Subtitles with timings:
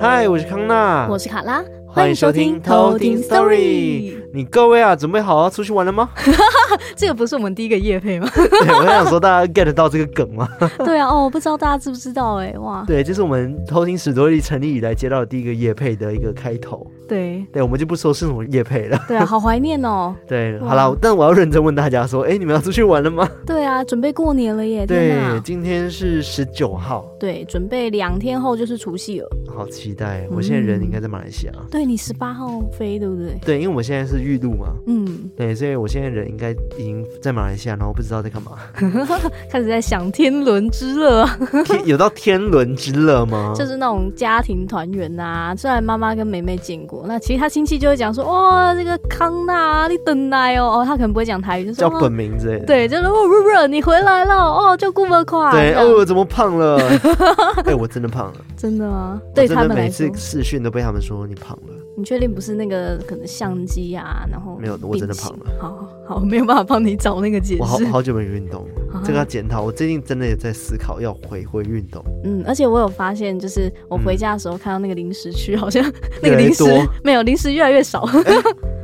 [0.00, 4.16] 嗨，我是康娜，我是卡拉，欢迎收听偷听 Story。
[4.32, 6.10] 你各位啊，准备好要出去玩了吗？
[6.96, 8.28] 这个不是我们第一个夜配吗？
[8.34, 10.48] 对，我想说大家 get 到这个梗吗？
[10.84, 16.84] 对啊，哦，不知道大家知不知道哎，哇，对，这是我们偷听史多利成立以来接到的第一个夜配的一个开头。
[17.06, 18.98] 对，对，我们就不说是什么夜配了。
[19.06, 20.16] 对啊，好怀念哦。
[20.26, 23.28] 对，好了，但我要认真问大家说，哎，你们要出去玩了吗？
[23.46, 24.84] 对啊，准备过年了耶。
[24.84, 27.06] 对，今天是十九号。
[27.20, 29.28] 对，准备两天后就是除夕了。
[29.54, 30.26] 好期待！
[30.32, 31.52] 我现在人应该在马来西亚。
[31.70, 33.38] 对，你十八号飞，对不对？
[33.44, 34.68] 对，因为我现在是预录嘛。
[34.86, 35.04] 嗯。
[35.06, 38.52] 嗯，对，所以我现在人应该已经在马来西亚，然后不知道在干嘛，
[39.50, 41.28] 开始在享天伦之乐。
[41.64, 43.52] 天有到天伦之乐吗？
[43.58, 45.54] 就是那种家庭团圆啊。
[45.56, 52.66] 虽然妈妈跟梅梅见过，那其他亲戚就会讲说：“哇，这个康纳你等来哦。”哦，他可能不会讲台语，就叫本名之类的。
[52.66, 55.50] 对，就是哦，不不，你回来了哦，就这么快。
[55.52, 56.78] 对，哦，怎么胖了？
[57.66, 58.34] 哎，我真的胖了。
[58.56, 59.20] 真的吗？
[59.34, 61.73] 对他们每次视讯都被他们说你胖了。
[61.96, 64.26] 你确定不是那个可能相机啊？
[64.30, 65.46] 然后没有，我真的胖了。
[65.60, 67.62] 好好，没有办法帮你找那个解释。
[67.62, 68.66] 我好好久没运动，
[69.04, 69.62] 这个要检讨。
[69.62, 72.04] 我最近真的也在思考要回回运动。
[72.24, 75.84] 嗯，而且我有发现，就是我回家的时候看到那个零食区，好像
[76.20, 76.64] 那个零食
[77.02, 78.08] 没有零食越来越少。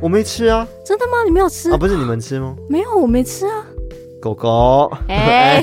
[0.01, 0.67] 我没吃啊。
[0.85, 1.23] 真的吗？
[1.25, 1.77] 你没有吃啊？
[1.77, 2.55] 不是你们吃吗？
[2.69, 3.65] 没有，我没吃啊。
[4.21, 5.61] 狗狗，哎，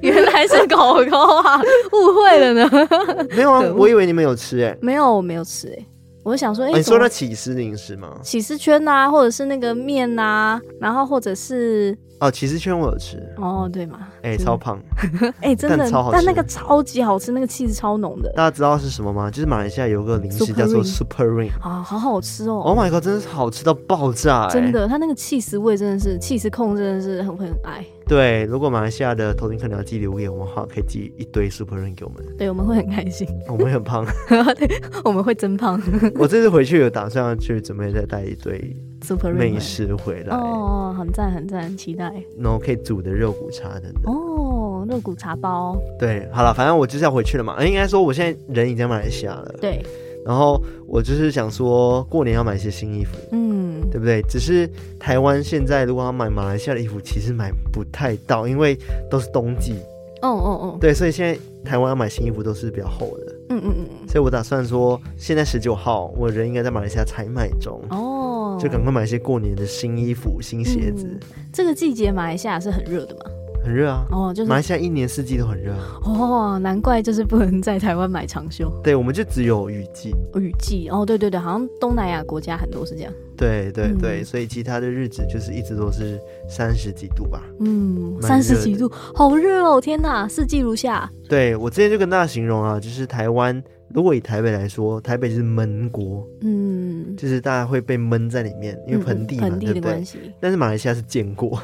[0.00, 1.60] 原来是狗狗啊，
[1.92, 2.88] 误会了呢。
[3.36, 4.76] 没有啊，我以为你们有吃哎。
[4.80, 5.86] 没有，我没有吃哎。
[6.22, 8.18] 我想说，哎、欸，你说那起司零食吗？
[8.22, 14.78] 起司圈呐、啊，或者是那个面呐、啊，然后或者是哦，起司圈我有吃哦，对嘛，哎、欸，超胖，
[15.40, 18.30] 哎、欸，真的超好吃，但那个超级好吃，那个气质超浓的。
[18.36, 19.30] 大家知道是什么吗？
[19.30, 27.84] 就是马来西亚有个零食叫做 Super Ring，啊，好好吃哦！Oh my god，真的是好吃到爆炸、欸，真的，它那个起司味真的是气势控，真的是很会很爱。
[28.06, 32.22] 对，如果马来西亚的头顶客你要寄礼物给我们的话，可以寄一堆 Super Ring 给我们。
[32.36, 33.26] 对，我们会很开心。
[33.48, 34.04] 我们会很胖，
[34.58, 34.68] 对，
[35.04, 35.80] 我们会增胖。
[36.16, 40.36] 我这次回去有打算要去准备再带一堆 Super 美食回来。
[40.36, 42.12] 哦，很赞很赞，期待。
[42.38, 44.12] 然后可以煮的肉骨茶等等。
[44.12, 45.76] 哦，肉骨茶包。
[45.98, 47.64] 对，好了，反正我就是要回去了嘛。
[47.64, 49.54] 应该说我现在人已经在马来西亚了。
[49.60, 49.82] 对。
[50.22, 54.20] 然后我就是想说，过年要买一些新衣服，嗯，对不对？
[54.28, 54.68] 只是
[54.98, 58.78] 台湾现在如果要买马来西亚的衣服，其实买不太到，因为
[59.10, 59.76] 都是冬季。
[60.20, 63.32] 哦哦哦，对，所以现在台湾要买新衣服都是比较厚的。
[63.48, 64.08] 嗯嗯嗯。
[64.08, 67.80] 所以我打算说，现在十九号，我人应该在马来西亚采买中。
[67.88, 68.26] 哦。
[68.60, 71.06] 就赶快买一些过年的新衣服、新鞋子。
[71.08, 71.20] 嗯，
[71.52, 73.30] 这个季节马来西亚是很热的嘛？
[73.62, 74.06] 很热啊！
[74.10, 78.72] 哦，就是马来西亚一年四季都很热哦，难怪就是不能在台湾买长袖。
[78.82, 80.14] 对，我们就只有雨季。
[80.34, 83.12] 雨季哦，对对对，好像东南亚国家很多是这样。
[83.36, 87.42] 对对对，嗯、所以其他的日子就是一直都是三十几度吧。
[87.60, 89.78] 嗯，三十几度，好热哦！
[89.78, 91.10] 天哪，四季如夏。
[91.28, 93.62] 对，我之前就跟大家形容啊，就是台湾。
[93.92, 100.18] 如果以台北来说，台北是闷锅，嗯，就是大家会被闷在里面，因为盆地嘛，嗯、盆地的关系。
[100.38, 101.60] 但是马来西亚是煎锅，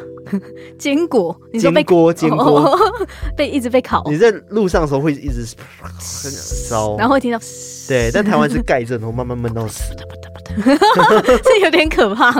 [0.76, 2.78] 煎锅， 你说被锅，煎锅、哦，
[3.37, 4.03] 被一直被烤。
[4.10, 5.44] 你在路上的时候会一直
[6.00, 7.38] 烧，然后会听到，
[7.87, 8.10] 对。
[8.12, 9.94] 但台湾是盖着，然后慢慢闷到死，
[11.44, 12.32] 这有点可怕。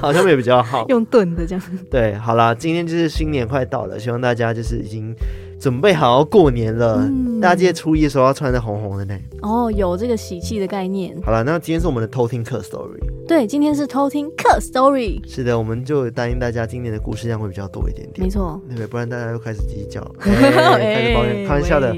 [0.00, 1.62] 好像也比较好，用炖的这样。
[1.90, 5.14] 对，好啦，今天就是新年快到了，希望大家就是已经。
[5.64, 9.18] 准备好要过年了，嗯、大家记得初一的时候要穿的红红的呢。
[9.40, 11.16] 哦，有这个喜气的概念。
[11.24, 13.00] 好了，那今天是我们的偷听客 story。
[13.26, 15.18] 对，今天是偷听客 story。
[15.26, 18.26] 是的，我们就答应大家，今年的故事量会比较多一点点。
[18.26, 18.86] 没错，对不对？
[18.86, 21.96] 不然大家又开始计较， 开始抱怨，开玩笑的，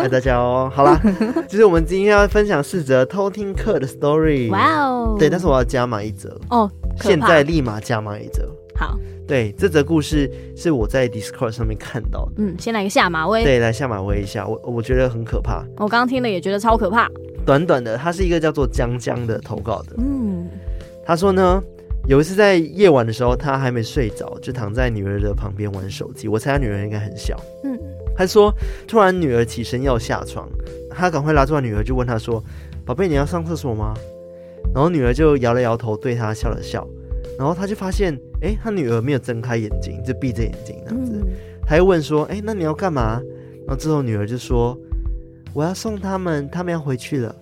[0.00, 0.70] 爱大家哦。
[0.72, 0.96] 好啦，
[1.50, 4.48] 就是我们今天要分享四则偷听客的 story。
[4.48, 6.70] 哇哦，对，但是我要加码一则哦，
[7.00, 8.48] 现在立马加码一则。
[8.74, 8.98] 好。
[9.26, 12.32] 对，这则故事是我在 Discord 上面看到的。
[12.38, 13.42] 嗯，先来个下马威。
[13.44, 15.64] 对，来下马威一下，我我觉得很可怕。
[15.76, 17.08] 我刚刚听了也觉得超可怕。
[17.46, 19.96] 短短的，他是一个叫做江江的投稿的。
[19.98, 20.48] 嗯，
[21.06, 21.62] 他说呢，
[22.06, 26.28] 有一次在夜晚的时候，他还没睡着，就躺在女儿的旁边玩手机。
[26.28, 27.40] 我猜他女儿应该很小。
[27.64, 27.78] 嗯，
[28.16, 28.52] 他说
[28.86, 30.48] 突然女儿起身要下床，
[30.90, 32.42] 他赶快拉住他女儿，就问他说
[32.84, 33.94] ：“宝贝，你要上厕所吗？”
[34.74, 36.86] 然后女儿就摇了摇头，对他笑了笑。
[37.38, 41.12] 然后他就发现，哎，他女儿没有睁开眼睛，就闭着眼睛这样子。
[41.14, 41.26] 嗯、
[41.66, 43.20] 他又问说，哎，那你要干嘛？
[43.66, 44.76] 然后之后女儿就说，
[45.54, 47.34] 我要送他们，他们要回去了。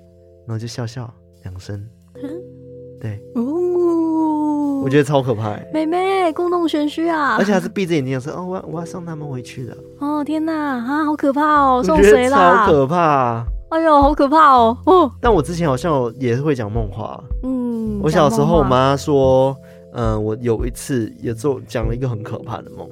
[0.46, 1.08] 然后就笑笑
[1.44, 1.76] 两声。
[2.16, 2.22] 嗯、
[3.00, 5.56] 对，哦，我觉得超可怕。
[5.72, 7.36] 妹妹，故弄玄虚啊！
[7.38, 9.76] 而且还是闭着眼睛说，哦，我要我要送他们回去了。
[10.00, 11.82] 哦，天哪，啊，好可怕哦！
[11.84, 12.66] 送谁啦？
[12.66, 13.44] 超可怕！
[13.70, 14.76] 哎呦，好可怕哦！
[14.86, 17.22] 哦，但我之前好像也是会讲梦话。
[17.44, 19.56] 嗯，我小时候我妈说。
[19.92, 22.88] 嗯、呃，我有一次也做讲了一个很可怕的梦。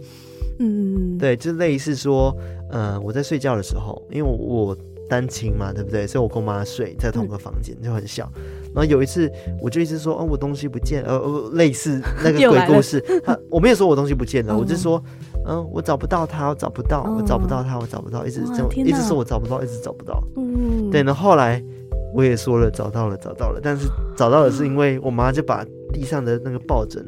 [0.61, 2.37] 嗯，对，就类似说，
[2.71, 4.77] 呃，我在睡觉的时候，因为我，我
[5.09, 6.07] 单亲嘛，对不对？
[6.07, 8.29] 所以我跟我妈睡在同个房间，嗯、就很小。
[8.75, 9.31] 然后有一次，
[9.63, 13.01] 我就一直说，哦，我东西不见了，呃，类似 那个鬼故事。
[13.25, 15.03] 他我没有说我东西不见了，嗯、我就说，
[15.47, 20.21] 嗯，我找不到他，我找不到，我找不到他，我找不到，一直这么一直说我找不到，一直找不到。
[20.37, 21.05] 嗯，对。
[21.05, 21.63] 然后后来
[22.13, 23.87] 我也说了，找到了，找到了，但是
[24.17, 27.05] 找到了是因为我妈就把地上的那个抱枕。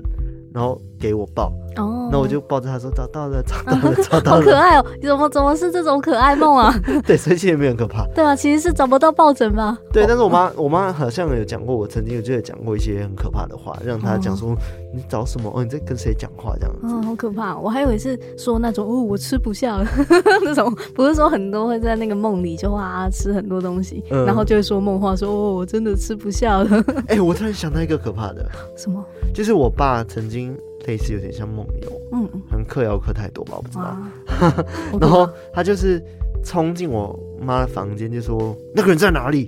[0.53, 4.85] 然后给我抱，哦，那我就抱着他说找到了， 找到了，找到了，好可爱哦！
[5.02, 6.75] 怎么怎么是这种可爱梦啊？
[7.06, 8.06] 对，所以其实没有很可怕。
[8.14, 9.79] 对啊，其实是找不到抱枕吧？
[9.93, 14.55] 对，但是我妈，我妈好像有讲过，我曾经有就有讲过一些很可怕的话，让她讲说
[14.94, 15.50] 你找什么？
[15.55, 16.55] 哦，你在跟谁讲话？
[16.61, 17.56] 这样子，嗯，好可怕。
[17.56, 19.87] 我还以为是说那种哦，我吃不下了
[20.44, 26.85] 那种，不是说很多会在那个梦里就哇吃很多东西，然后就会说梦话，说哦，我真的吃不下了。
[27.06, 28.44] 哎，我突然想到一个可怕的，
[28.76, 29.02] 什么？
[29.32, 30.55] 就是我爸曾经。
[30.90, 33.96] 类似有点像梦游，嗯，可能嗑药嗑太多吧，我不知道。
[35.00, 36.02] 然后他就是
[36.44, 39.46] 冲进我妈的房间，就说那个人在哪里？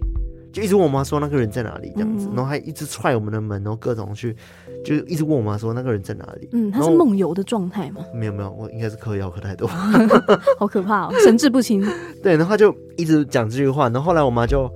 [0.52, 4.36] 就一直问我妈说那个人在哪里这样子，然后还一直踹我们的门，然后各种去，
[4.84, 6.48] 就一直问我妈说那个人在哪里？
[6.52, 8.04] 嗯，他是梦游的状态吗？
[8.14, 9.66] 没有没有，我应该是嗑药嗑太多，
[10.60, 11.82] 好可怕哦，神志不清。
[12.22, 14.70] 对，然后他就一直讲这句话，然后后来我妈就。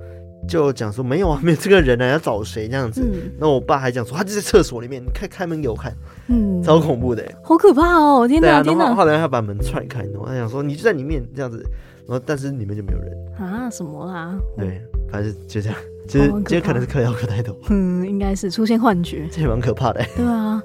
[0.47, 3.01] 就讲说没有啊，没有这个人呢、啊，要找谁这样子？
[3.37, 5.93] 那、嗯、我爸还讲说他就在厕所里面，你开开门给我看，
[6.27, 8.27] 嗯，超恐怖的，好可怕哦！
[8.27, 8.93] 天哪，天哪！
[8.95, 11.63] 后来他把门踹开，然后他想说你就在里面这样子，
[12.07, 13.69] 然后但是里面就没有人啊？
[13.69, 14.37] 什么啦？
[14.57, 15.77] 对，反正就这样，
[16.07, 20.03] 其实其实可能是嗑药嗑太多，嗯，应该是出现幻觉，这也蛮可怕的。
[20.15, 20.61] 对啊，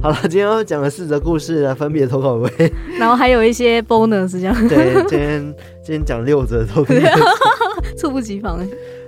[0.00, 2.50] 好了，今天要讲的四则故事呢，分别投稿为，
[2.98, 4.54] 然后还有一些 bonus 这样。
[4.68, 6.94] 对，今天今天讲六则投稿，
[7.96, 8.60] 猝不及防。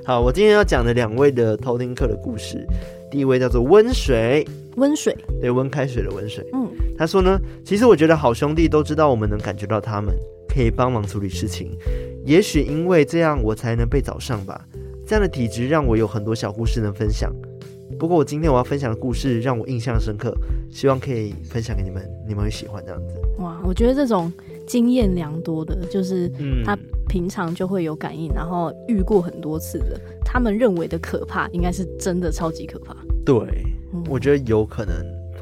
[0.04, 2.66] 好，我今天要讲的两位的偷听客的故事，
[3.10, 4.46] 第一位叫做温水，
[4.76, 6.46] 温水，对，温开水的温水。
[6.54, 6.66] 嗯，
[6.96, 10.14] 他说呢，其实我觉得好兄弟都知道我们能感觉到他们
[10.48, 11.76] 可以帮忙处理事情，
[12.24, 14.58] 也许因为这样我才能被找上吧。
[15.06, 17.30] 这样的体质让我有很多小故事能分享。
[17.98, 20.34] 不过我今天我要分享的故事让我印象深刻，
[20.70, 23.14] 希望可以分享给你们，你们会喜欢这样子。
[23.38, 24.32] 哇，我觉得这种
[24.66, 26.31] 经验良多的，就是
[26.64, 26.76] 他。
[27.08, 32.96] 平常就会有感应，然后遇过很多次的，他们认为的可怕，应该是真的超级可怕。
[33.25, 33.37] 对，
[33.94, 34.92] 嗯、我觉得有可能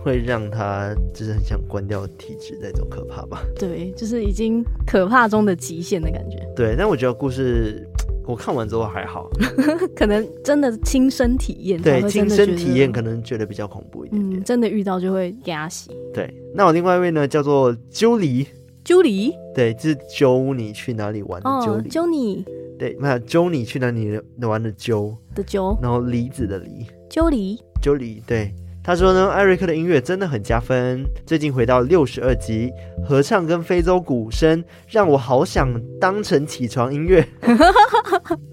[0.02, 3.42] 会让他就是很想关掉体质那种可怕吧。
[3.58, 6.36] 对，就是已经可怕中的极限的感觉。
[6.54, 7.88] 对，但我觉得故事
[8.26, 9.28] 我看完之后还好，
[9.94, 14.40] 可能真的亲身体验，对，亲身体验可能觉得比较恐怖一点点。
[14.40, 15.90] 嗯，真的遇到就会给他洗。
[16.12, 18.46] 对，那我另外一位呢，叫做啾离。
[18.84, 22.44] 啾离，对，就是揪你去哪里玩的揪你，
[22.78, 28.54] 对，没有揪你去哪里玩的揪的揪，然后梨子的梨，啾离，啾离，对。
[28.86, 31.02] 他说呢，艾瑞克的音乐真的很加分。
[31.24, 32.70] 最近回到六十二集，
[33.08, 37.26] 合唱跟非洲鼓声让我好想当成起床音乐。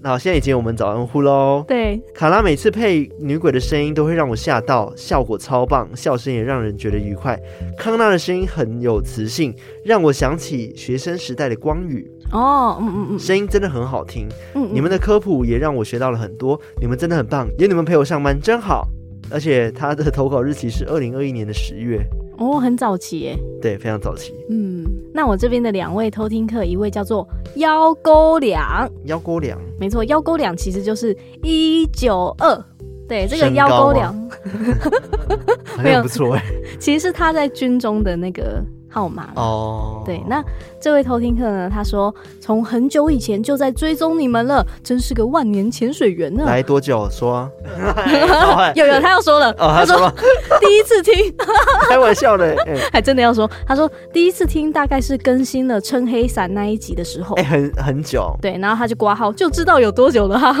[0.00, 1.62] 那 好，现在已经我们早安呼喽。
[1.68, 7.38] 对，卡拉每次配女鬼的声音都会让我吓到，效果超棒，笑声也让人觉得愉快。
[7.76, 12.10] 康纳的声音很有磁性，让我想起学生时代的光宇。
[12.32, 14.26] 哦，嗯嗯嗯，声音真的很好听。
[14.54, 18.88] 嗯，嗯，你们的科普也让我学到了很多，你们真的很棒，有你们陪我上班真好。
[19.32, 22.04] 而且他的投稿日期是二零二一年的十月
[22.38, 23.38] 哦，很早期耶。
[23.60, 24.32] 对，非常早期。
[24.50, 32.64] 嗯，那我这边的两位偷听客，一位叫做幺勾两，幺勾两，没错，幺勾两其实就是一九二。
[33.08, 34.14] 对，这个幺勾两，
[35.82, 36.42] 没有不错哎，
[36.78, 38.62] 其实是他在军中的那个。
[38.94, 40.04] 号码哦，oh.
[40.04, 40.44] 对，那
[40.82, 41.70] 这位偷听客呢？
[41.72, 46.42] 他说从很久以前就在追踪你们了，真是个万年潜水员呢。
[46.44, 47.08] 来多久？
[47.08, 47.50] 说啊，
[48.74, 49.50] 有有，他要说了。
[49.52, 50.12] 哦，他说
[50.60, 51.32] 第一次听，
[51.88, 52.56] 开玩笑的，
[52.92, 53.48] 还真的要说。
[53.66, 58.36] 他说第一次听大概是更新了撑黑伞那一集的时候，哎，很很久。
[58.42, 60.52] 对，然后他就挂号，就知道有多久了哈。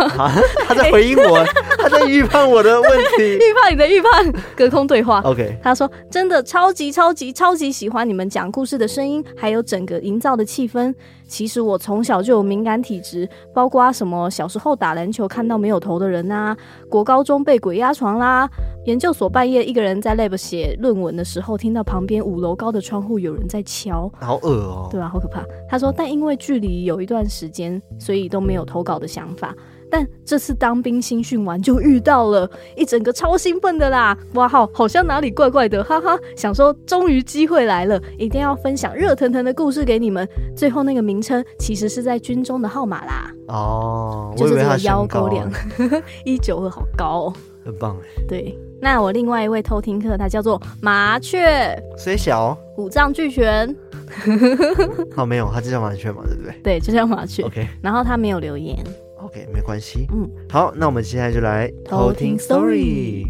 [0.68, 1.44] 他在回应我，
[1.78, 5.20] 他在预判我的问题，预判你的预判，隔空对话。
[5.24, 8.22] OK，他说真的超级超级超级喜欢你们。
[8.32, 10.94] 讲故事的声音，还有整个营造的气氛。
[11.26, 16.56] 其实我从小就有敏感体质，包括什么小时候打篮球看到没有头的人呐、啊，
[16.90, 18.46] 国高中被鬼压床啦，
[18.84, 25.42] 研究所半夜一个人在 lab 写论文的时候，听到旁边五楼高的窗户有人在敲，好恶哦，对啊，好可怕。
[25.66, 29.54] 他说，但因为距离有一段时间，所以都没有投稿的想法。
[29.92, 34.16] 但这次当兵新训完就遇到了，一整个超兴奋的啦！
[34.32, 36.18] 哇好，好像哪里怪怪的，哈哈！
[36.34, 40.26] 想说终于机会来了，一定要分享热腾腾的故事给你们。
[40.56, 43.30] 最后那个名称其实是在军中的号码啦。
[43.48, 45.46] 哦，就是这个幺高两
[46.24, 47.32] 一九二，好高哦。
[47.62, 48.24] 很棒哎。
[48.26, 53.68] 对，那我另外一位偷听客，他叫做麻雀，虽小，五脏俱全。
[55.18, 56.54] 哦，没有，他就叫麻雀嘛，对不对？
[56.64, 57.42] 对，就叫麻雀。
[57.42, 58.82] OK，然后他没有留言。
[59.32, 60.06] OK，没关系。
[60.12, 63.24] 嗯，好，那我们接下来就来偷听 story。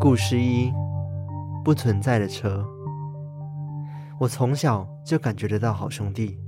[0.00, 0.70] 故事一：
[1.64, 2.64] 不存在的车。
[4.24, 6.38] 我从小就感觉得到好兄弟，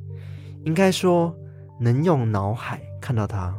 [0.64, 1.36] 应该说
[1.78, 3.54] 能用脑海看到他，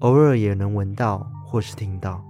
[0.00, 2.20] 偶尔也能闻到或是听到。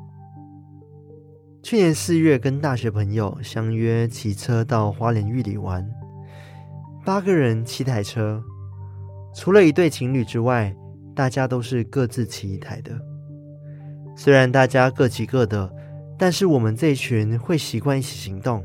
[1.63, 5.91] 去年四月，跟大学朋友相约骑车到花莲玉里玩，
[7.03, 8.45] 八个人七台车，
[9.35, 10.77] 除了一对情侣之外，
[11.17, 12.93] 大家都是各自骑一台的。
[14.15, 15.73] 虽然大家各骑各的。
[16.19, 18.63] 但是我们这一群会习惯一起行动，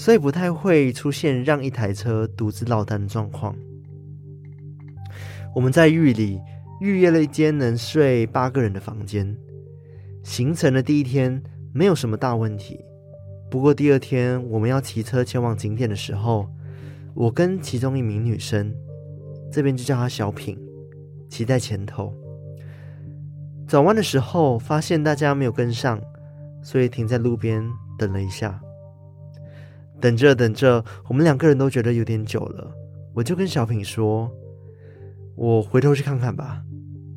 [0.00, 3.54] 所以不太会出现让一台车独自落单的状况。
[5.54, 6.40] 我们在狱里
[6.80, 9.36] 预约了一间能睡八个人的房间。
[10.22, 11.42] 行程的第一天
[11.74, 12.82] 没有什么大问题，
[13.50, 16.48] 不过第二天我们要骑车前往景点的时候，
[17.12, 18.74] 我跟其中一名女生，
[19.52, 20.58] 这边就叫她小品，
[21.28, 22.10] 骑在前头。
[23.68, 26.00] 转弯的时候发现大家没有跟上。
[26.62, 27.62] 所以停在路边
[27.98, 28.60] 等了一下，
[30.00, 32.72] 等着等着，我们两个人都觉得有点久了。
[33.14, 34.30] 我就跟小品说
[35.36, 36.62] ：“我回头去看看吧，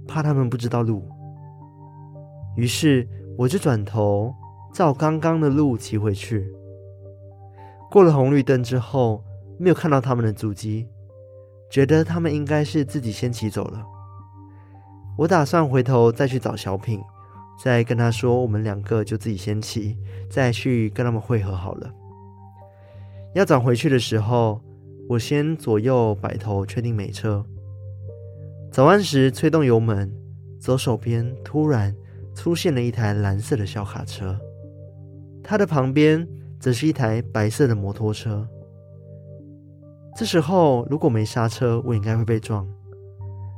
[0.07, 1.07] 怕他们不知道路。”
[2.57, 4.33] 于是我就转头
[4.73, 6.51] 照刚刚的路骑回去。
[7.89, 9.23] 过了红绿灯之后，
[9.57, 10.87] 没有看到他们的足迹，
[11.69, 13.85] 觉得他们应该是自己先骑走了。
[15.17, 16.99] 我打算回头再去找小品。
[17.63, 19.95] 再跟他说，我们两个就自己先骑，
[20.27, 21.93] 再去跟他们会合好了。
[23.35, 24.61] 要转回去的时候，
[25.09, 27.43] 我先左右摆头，确定没车。
[28.71, 30.11] 转弯时催动油门，
[30.59, 31.95] 左手边突然
[32.35, 34.37] 出现了一台蓝色的小卡车，
[35.43, 36.27] 它的旁边
[36.59, 38.47] 则是一台白色的摩托车。
[40.15, 42.67] 这时候如果没刹车，我应该会被撞，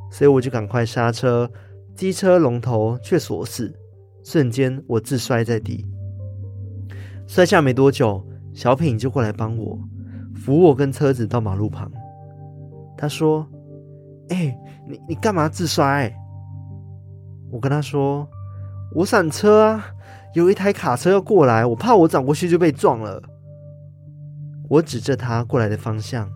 [0.10, 1.50] 所以我就赶快刹车，
[1.96, 3.74] 机车龙头却锁死。
[4.24, 5.86] 瞬间，我自摔在地，
[7.28, 8.26] 摔下没多久，
[8.56, 9.78] 小品就过来帮我
[10.34, 11.92] 扶我跟车子到马路旁。
[12.98, 13.46] 他说
[14.30, 14.58] ：“哎、
[14.88, 16.12] 你你干嘛自摔？”
[17.52, 18.28] 我跟他说
[18.96, 19.86] ：“我闪车啊，
[20.34, 23.22] 有一台卡车要过来，我怕我转过去就被撞了。”
[24.70, 26.30] 我指着他过来的方向，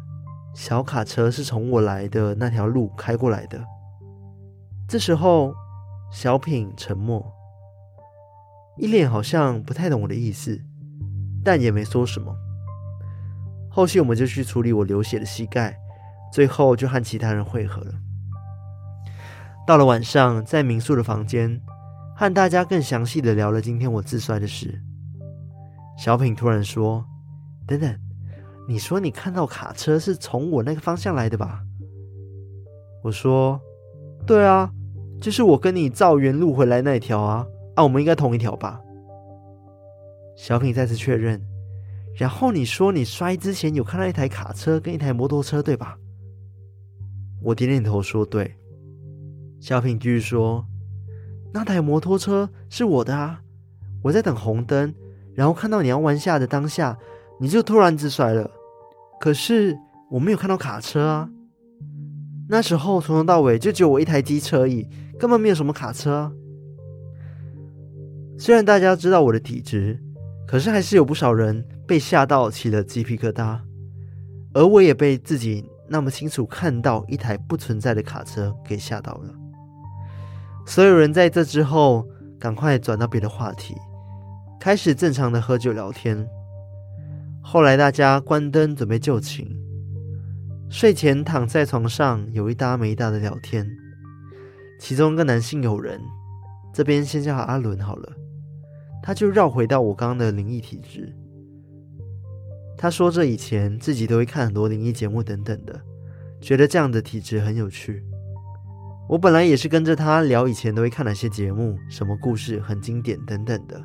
[0.54, 3.60] 小卡车是从我来的那条路开过来的。
[4.88, 5.54] 这时候，
[6.12, 7.26] 小品沉默。
[8.78, 10.62] 一脸好像不太懂我的意思，
[11.43, 12.36] 但也没说什么。
[13.69, 15.77] 后续我们就去处理我流血的膝盖，
[16.34, 17.93] 最后就和其他人会合了。
[19.67, 21.62] 到了晚上，在民宿的房间，
[22.15, 24.81] 和大家更详细的聊了今天我自摔的事。
[25.98, 27.05] 小品突然说
[27.67, 27.96] ：“等等，
[28.67, 31.62] 你说你看到卡车是从我那个方向来的吧？”
[33.03, 33.62] 我说
[34.25, 34.72] ：“对啊，
[35.22, 38.81] 就是我跟你照原路回来那条啊。”、啊、我们应该同一条吧？
[40.39, 41.38] 小品再次确认，
[42.15, 45.98] 然后你说你摔之前有看到一台卡车跟一台摩托车，对吧？
[47.41, 48.55] 我点点头说对。
[49.60, 50.65] 小品继续说，
[51.53, 53.41] 那台摩托车是我的啊，
[54.01, 54.96] 我在等红灯，
[55.36, 56.98] 然后看到你要弯下的当下，
[57.41, 58.50] 你就突然自摔了。
[59.19, 59.77] 可是
[60.10, 61.29] 我没有看到卡车啊，
[62.48, 64.88] 那时候从头到尾就只有我一台机车而已，
[65.19, 66.34] 根本没有什么卡车。
[68.38, 70.01] 虽然大家知道我的体质，
[70.50, 73.60] 可是还是有不少人被吓到起了鸡皮疙瘩，
[74.51, 79.29] 而我也被自己那么清楚看到一台不存在的卡车给吓到了。
[80.65, 82.03] 所有人在这之后
[82.39, 83.75] 赶快转到别的话题，
[84.60, 86.27] 开始正常的喝酒聊天。
[87.44, 89.48] 后来大家关灯准备就寝，
[90.68, 93.70] 睡前躺在床上有一搭没一搭的聊天。
[94.79, 96.01] 其中一个男性友人，
[96.74, 98.12] 这边先叫他阿伦好了。
[99.01, 101.13] 他就绕回到我刚刚的灵异体质。
[102.77, 105.82] 他说这以前自己都会看很多灵异节目等等的，
[106.39, 108.03] 觉得这样的体质很有趣。
[109.10, 113.84] 我本来也是跟着他聊以前都会看哪些节目，什么故事很经典等等的。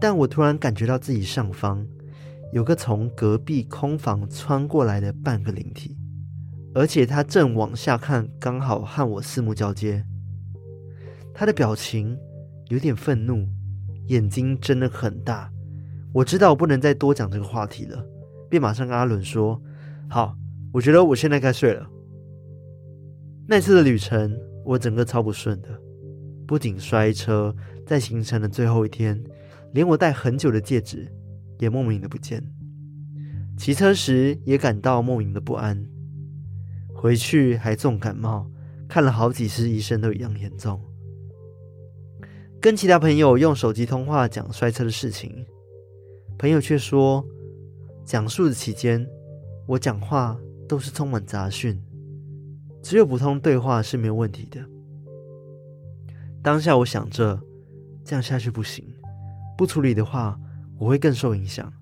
[0.00, 1.86] 但我突然感觉到自己上方
[2.52, 5.96] 有个从隔壁空房穿过来的半个灵体，
[6.74, 10.04] 而且他正往下看，刚好和我四目交接。
[11.34, 12.16] 他的表情
[12.68, 13.46] 有点愤怒，
[14.12, 15.50] 眼睛睁得很大。
[16.12, 18.04] 我知道我不能再多讲这个话题了，
[18.50, 19.60] 便马上跟阿伦说
[20.10, 20.36] ：“好，
[20.70, 21.88] 我觉得我现在该睡了。”
[23.48, 25.68] 那次的旅程，我整个超不顺的，
[26.46, 27.54] 不仅摔车，
[27.86, 29.18] 在行程的最后一天，
[29.72, 31.10] 连我戴很久的戒指
[31.58, 32.42] 也莫名的不见。
[33.56, 35.82] 骑车时也感到莫名的不安。
[36.94, 38.46] 回去还重感冒，
[38.86, 40.78] 看了好几次医生都一样严重。
[42.62, 45.44] 跟其他朋友用手机通话讲摔车的事情，
[46.38, 47.26] 朋友却说，
[48.04, 49.04] 讲述的期间
[49.66, 50.38] 我讲话
[50.68, 51.76] 都是充满杂讯，
[52.80, 54.64] 只有普通对话是没有问题的。
[56.40, 57.42] 当下我想着，
[58.04, 58.86] 这样下去不行，
[59.58, 60.38] 不处理的话
[60.78, 61.72] 我会更受影响，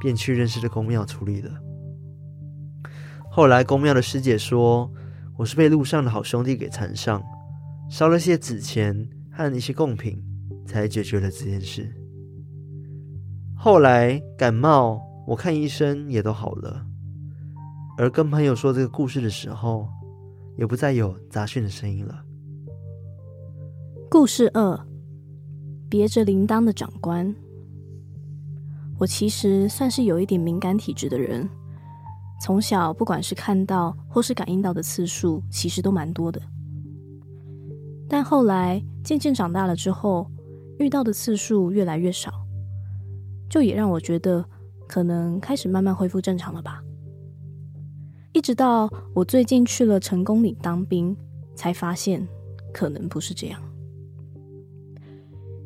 [0.00, 1.52] 便去认识的公庙处理了。
[3.30, 4.92] 后来，公庙的师姐说，
[5.36, 7.22] 我是被路上的好兄弟给缠上，
[7.88, 9.08] 烧了些纸钱
[9.38, 10.20] 和一些贡品，
[10.66, 11.88] 才解决了这件事。
[13.54, 16.84] 后来感冒，我看医生也都好了，
[17.96, 19.88] 而跟朋友说这个故事的时候，
[20.56, 22.24] 也不再有杂讯的声音了。
[24.10, 24.86] 故事二：
[25.88, 27.32] 别着铃铛的长官。
[28.98, 31.48] 我其实算是有一点敏感体质的人。
[32.40, 36.42] 从小，不管是看到或是感应到的次数，其实都蛮多的。
[38.08, 40.30] 但后来渐渐长大了之后，
[40.78, 42.32] 遇到的次数越来越少，
[43.50, 44.44] 就也让我觉得
[44.86, 46.82] 可能开始慢慢恢复正常了吧。
[48.32, 51.16] 一直到我最近去了成功岭当兵，
[51.54, 52.26] 才发现
[52.72, 53.60] 可能不是这样。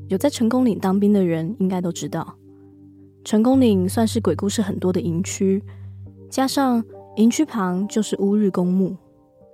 [0.08, 2.36] 有在成功岭当兵的人应该都知道，
[3.24, 5.62] 成功岭算是鬼故事很多的营区。
[6.28, 6.82] 加上
[7.16, 8.96] 营区旁就是乌日公墓，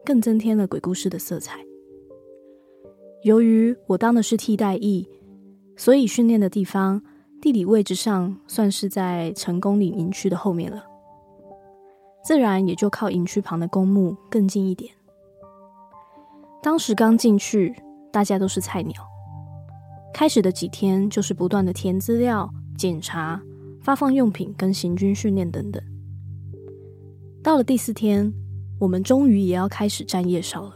[0.04, 1.67] 更增添了鬼故事的色彩。
[3.22, 5.08] 由于我当的是替代役，
[5.76, 7.02] 所以训练的地方
[7.42, 10.84] 地理位置上算是在成功岭营区的后面了，
[12.24, 14.92] 自然也就靠营区旁的公墓更近一点。
[16.62, 17.74] 当时刚进去，
[18.12, 18.94] 大家都是菜鸟，
[20.14, 23.40] 开始的几天就是不断的填资料、检查、
[23.80, 25.82] 发放用品跟行军训练等等。
[27.42, 28.32] 到了第四天，
[28.78, 30.74] 我们终于也要开始站夜哨了。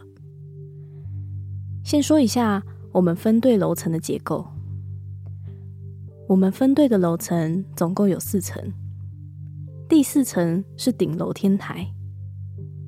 [1.83, 4.47] 先说一下我们分队楼层的结构。
[6.29, 8.62] 我们分队的楼层总共有四层，
[9.88, 11.87] 第四层是顶楼天台，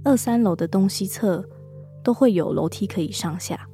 [0.05, 1.47] 二三楼的东西侧
[2.03, 3.69] 都会有楼梯可以上下。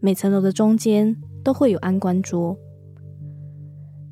[0.00, 2.56] 每层楼的中间都会有安官桌。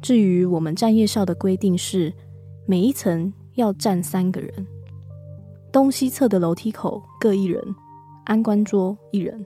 [0.01, 2.13] 至于我们站夜哨的规定是，
[2.67, 3.33] 每一层。
[3.55, 4.67] 要站三个人，
[5.71, 7.63] 东西侧的楼梯口各一人，
[8.25, 9.45] 安官桌一人。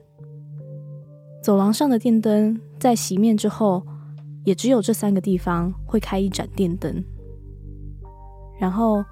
[1.41, 3.83] 走廊上的电灯在熄灭之后，
[4.43, 7.03] 也只有这三个地方会开一盏电灯。
[8.59, 9.03] 然后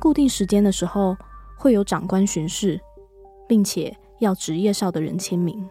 [0.00, 1.16] 固定时间的时候，
[1.56, 2.80] 会有长官巡视，
[3.48, 5.68] 并且要值夜哨的人签名。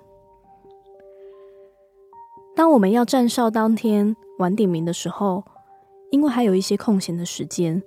[2.55, 5.43] 当我们要站哨当天晚点名的时候，
[6.11, 7.83] 因为还有一些空闲的时间。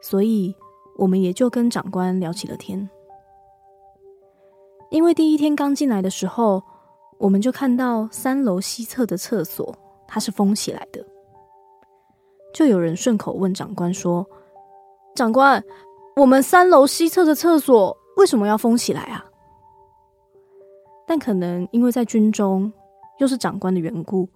[0.00, 0.56] 所以，
[0.96, 2.88] 我们也就跟长官聊起了天。
[4.92, 6.62] 因为第一天刚进来的时候，
[7.16, 9.74] 我们就看到三楼西侧的厕所
[10.06, 11.02] 它是封起来的，
[12.52, 14.24] 就有人顺口问长官说
[15.16, 15.64] ：“长官，
[16.14, 19.24] 我们三楼西侧的厕所为什么要封起来啊？”
[21.08, 22.70] 但可能因为在军中，
[23.18, 24.28] 又是长官的缘故，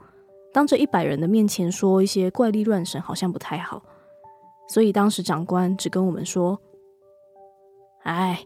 [0.55, 3.83] 当着一百人的面前说一些怪力乱神，好像不太好。
[4.69, 6.59] 所以当时长官只跟我们说
[8.05, 8.43] ：“哎，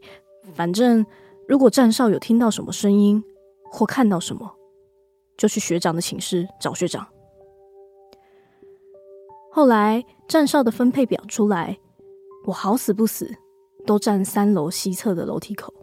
[0.52, 1.06] 反正
[1.50, 3.24] 如果站哨有听到什么声音
[3.72, 4.54] 或看到什么，
[5.36, 7.04] 就去学长的寝室找学长。”
[9.50, 11.76] 后来站哨的分配表出来，
[12.46, 13.34] 我好死不死
[13.84, 15.74] 都站三楼西侧的楼梯口，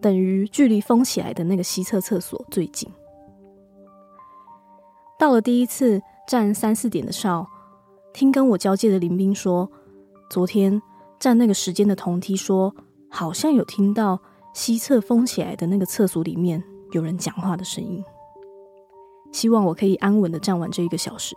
[0.00, 2.90] 等于距离封起来的那个西侧厕所最近。
[5.16, 7.46] 到了第一次站三四点的哨。
[8.12, 9.70] 听跟我交接的林兵说，
[10.28, 10.82] 昨天
[11.20, 12.74] 站那个时间的同梯说，
[13.10, 14.20] 好像有听到
[14.54, 18.04] 西侧封起来的那个厕所里面有人讲话的声音。
[19.32, 21.36] 希望我可以安稳的站完这一个小时。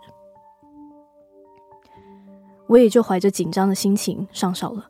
[2.68, 4.88] 我也就怀着紧张的心情上哨了。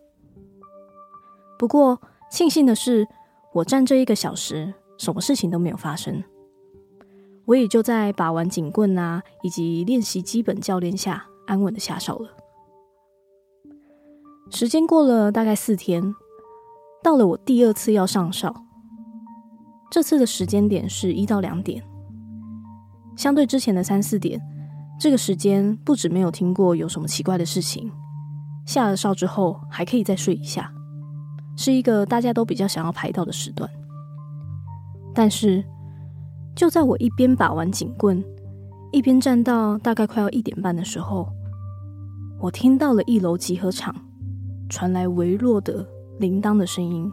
[1.59, 3.09] 不过庆幸的是，
[3.55, 6.23] 我站这一个小时，什么事情都没有发生。
[7.47, 11.27] 我也就在把玩警棍啊，以及练习基本教练下。
[11.45, 12.31] 安稳的下哨了。
[14.49, 16.15] 时间过了大概四天，
[17.03, 18.55] 到了我第二次要上哨，
[19.91, 21.83] 这次的时间点是一到两点，
[23.17, 24.41] 相对之前的三四点，
[25.01, 27.91] 这个时间不止没有听过有什么奇怪的事情，
[28.65, 30.73] 下了哨之后还可以再睡一下，
[31.57, 33.69] 是一个大家都比较想要排到的时段。
[35.13, 35.65] 但是，
[36.55, 38.25] 就在我一边把玩警棍，
[38.93, 41.29] 一边站到大概快要一点半的时候，
[42.39, 43.93] 我听到了一楼集合场
[44.71, 45.85] 传来微弱的
[46.23, 47.11] 铃铛的声音。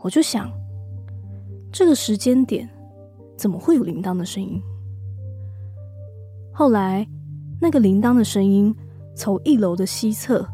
[0.00, 0.48] 我就想，
[1.72, 2.68] 这个时间点
[3.36, 4.62] 怎么会有铃铛的声音？
[6.54, 7.04] 后来，
[7.60, 8.72] 那个铃铛的声音
[9.16, 10.46] 从一楼的西侧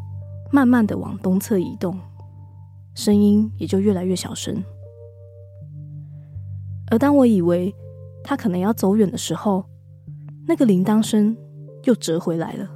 [0.50, 1.94] 慢慢的往东侧移动，
[2.94, 4.64] 声音也就越来越小声。
[6.90, 7.74] 而当我以为
[8.24, 9.62] 他可能要走远的时候，
[10.48, 11.36] 那个铃铛声
[11.84, 12.66] 又折回来了，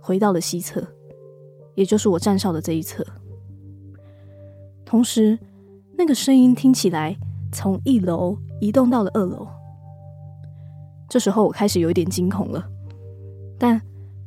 [0.00, 0.82] 回到了西侧，
[1.76, 3.06] 也就是我站哨的这一侧。
[4.88, 5.38] 同时，
[5.98, 7.14] 那个声音听起来
[7.52, 9.46] 从一楼移动到了二楼。
[11.10, 12.66] 这时候我开始有一点惊恐了，
[13.58, 13.78] 但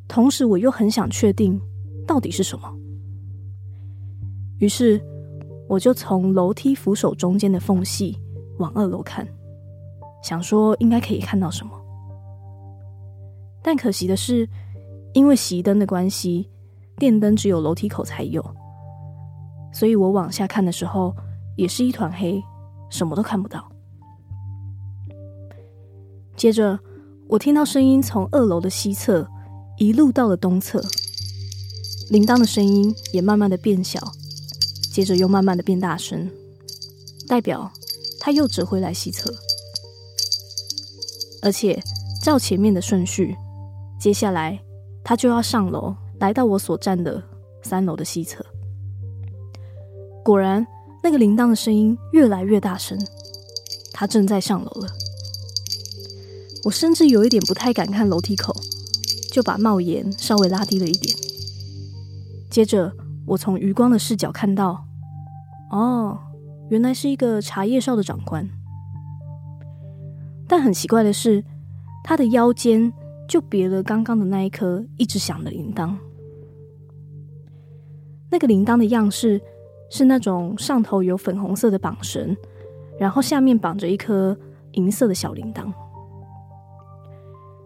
[0.08, 1.60] 同时我又很想确定
[2.06, 2.72] 到底是什么。
[4.60, 5.02] 于是，
[5.68, 8.16] 我就从楼梯扶手中间的缝隙。
[8.60, 9.28] 往二楼看，
[10.22, 11.72] 想说应该可以看到什么，
[13.64, 14.48] 但可惜的是，
[15.14, 16.48] 因为熄灯的关系，
[16.98, 18.46] 电灯只有楼梯口才有，
[19.74, 21.16] 所以我往下看的时候，
[21.56, 22.42] 也是一团黑，
[22.90, 23.72] 什么都看不到。
[26.36, 26.80] 接着，
[27.28, 29.28] 我听到声音从二楼的西侧
[29.78, 30.82] 一路到了东侧，
[32.10, 34.00] 铃铛的声音也慢慢的变小，
[34.92, 36.30] 接着又慢慢的变大声，
[37.28, 37.72] 代表。
[38.24, 39.34] 他又折回来西侧，
[41.42, 41.82] 而且
[42.22, 43.36] 照前面的顺序，
[44.00, 44.62] 接下来
[45.04, 47.24] 他就要上楼，来到我所站的
[47.64, 48.46] 三楼的西侧。
[50.24, 50.66] 果然，
[51.04, 52.98] 那个铃铛的声音越来越大声，
[53.92, 54.88] 他正在上楼了。
[56.64, 58.54] 我甚至有一点不太敢看楼梯口，
[59.32, 61.16] 就把帽檐稍微拉低了一点。
[62.50, 62.94] 接着，
[63.26, 64.86] 我从余光的视角看到，
[65.72, 66.20] 哦。
[66.70, 68.50] 原来是一个茶叶哨的长官，
[70.48, 71.44] 但很奇怪的是，
[72.02, 72.94] 他的腰间
[73.28, 75.98] 就别了刚刚的那一颗一直响的铃铛。
[78.30, 79.42] 那个铃铛的样式
[79.92, 82.36] 是那种上头有粉红色的绑绳，
[82.98, 84.36] 然后下面绑着一颗
[84.72, 85.70] 银色的小铃铛。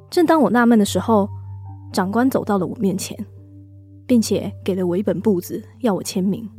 [0.10, 1.30] 正当我纳闷的时候，
[1.94, 3.16] 长官走到了我面前，
[4.08, 6.50] 并且给了我一本簿子，要我签名。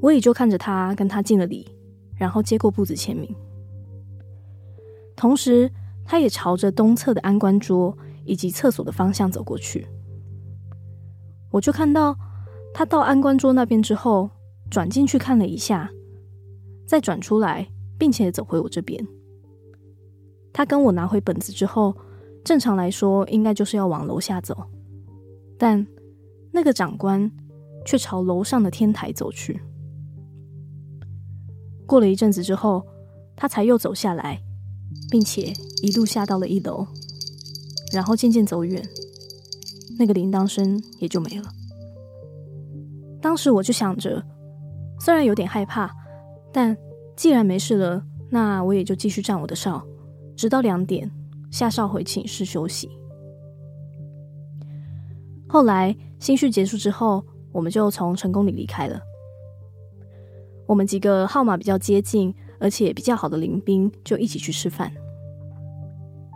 [0.00, 1.70] 我也就看着他，跟他敬了礼，
[2.16, 3.32] 然后接过簿子签名。
[5.14, 5.70] 同时，
[6.04, 9.86] 他也朝着东侧的安官桌以及厕所的方向走过去。
[11.52, 12.16] 我就看到
[12.74, 14.30] 他到安官桌那边之后，
[14.70, 15.90] 转进去看了一下，
[16.86, 19.06] 再转出来，并且走回我这边。
[20.52, 21.94] 他跟我拿回本子之后，
[22.44, 24.56] 正常来说应该就是要往楼下走，
[25.58, 25.86] 但
[26.50, 27.30] 那个长官
[27.84, 29.60] 却朝楼上的天台走去。
[31.86, 32.86] 过了一阵子之后，
[33.36, 34.42] 他才又走下来，
[35.10, 36.86] 并且一路下到了一楼，
[37.92, 38.82] 然后渐渐走远，
[39.98, 41.50] 那个铃铛声也就没了。
[43.22, 44.22] 当时我就想着，
[44.98, 45.88] 虽然有点害怕，
[46.52, 46.76] 但
[47.16, 49.80] 既然没事了，那我也就继续站我的哨，
[50.36, 51.08] 直到两点
[51.50, 52.90] 下哨回寝室休息。
[55.48, 59.00] 后来新训结束之后，我们就从成功里离开了。
[60.66, 64.90] 我们几个号码比较接近，而且比较好的林兵就一起去吃饭。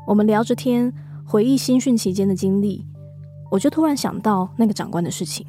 [0.07, 0.93] 我们聊着天，
[1.25, 2.87] 回忆新训期间的经历，
[3.51, 5.45] 我就突然想到那个长官的事情。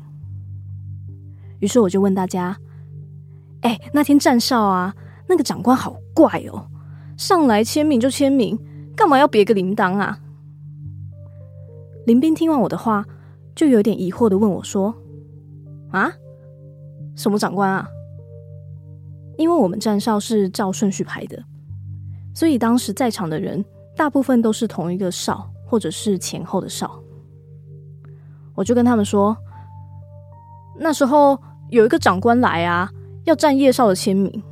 [1.60, 2.58] 于是我就问大家
[3.62, 4.96] ：“哎，那天站哨啊，
[5.28, 6.68] 那个长官好怪哦，
[7.18, 8.58] 上来签名就签名，
[8.96, 10.20] 干嘛要别个铃铛啊？”
[12.06, 13.06] 林斌听完我的话，
[13.56, 14.96] 就有点疑惑的问我说
[15.92, 16.12] ：“啊，
[17.16, 17.88] 什么长官啊？”
[19.38, 21.44] 因为我们站哨是照顺序排的，
[22.34, 23.64] 所以当时在场的人
[23.96, 27.00] 大部分都是同一个哨，或者是前后的哨。
[28.56, 29.38] 我就跟他们说，
[30.80, 32.90] 那时候有一个长官来啊，
[33.26, 34.44] 要站夜少的签名，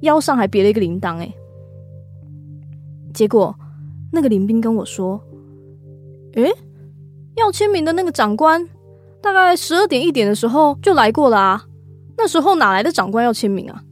[0.00, 1.18] 腰上还别了一个铃铛。
[1.18, 1.32] 哎，
[3.12, 3.54] 结果
[4.10, 5.20] 那个林兵跟我说，
[6.34, 6.50] 诶，
[7.36, 8.68] 要签名的那个长官，
[9.20, 11.64] 大概十二点一点的时候就来过了啊，
[12.16, 13.82] 那时候哪来的长官要签名啊？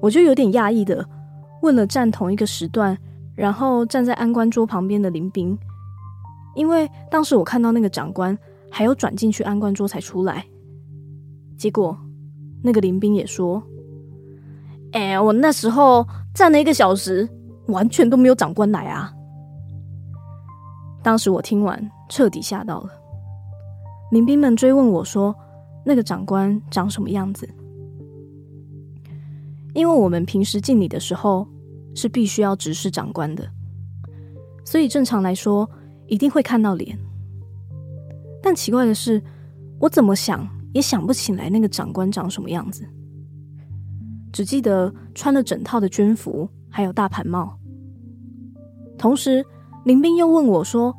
[0.00, 1.04] 我就有点讶异的
[1.62, 2.96] 问了站同一个时段，
[3.34, 5.58] 然后站在安官桌旁边的林兵
[6.54, 8.38] ：“因为当时我看到那个长官
[8.70, 10.46] 还要转进去安官桌才出来，
[11.56, 11.96] 结果
[12.62, 13.62] 那个林兵也说
[14.92, 17.28] ：“哎，我那时候站了一个小时，
[17.68, 19.12] 完全都没有长官来啊。”
[21.02, 22.90] 当时我听完彻底吓到了。
[24.10, 25.34] 民兵们追问我说
[25.84, 27.48] ：“那个长官长什么样子？”
[29.74, 31.46] 因为我们平时敬礼的时候
[31.94, 33.46] 是必须要直视长官的，
[34.64, 35.68] 所以正常来说
[36.06, 36.98] 一定会看到脸。
[38.42, 39.22] 但奇怪的是，
[39.78, 42.86] 我怎么想也想不起来那个长官长什么样子，
[44.30, 47.58] 只记得穿了整套的军服，还有大盘帽。
[48.98, 49.42] 同时，
[49.86, 50.94] 林兵又问我说：“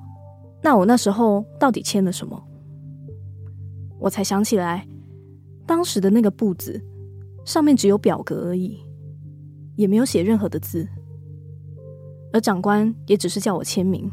[0.63, 2.43] 那我那时候到底签了什么？”
[4.01, 4.87] 我才想起来，
[5.67, 6.83] 当时的那个簿子
[7.45, 8.79] 上面只有表格而已，
[9.75, 10.87] 也没有写任何的字，
[12.33, 14.11] 而长官也只是叫我签名，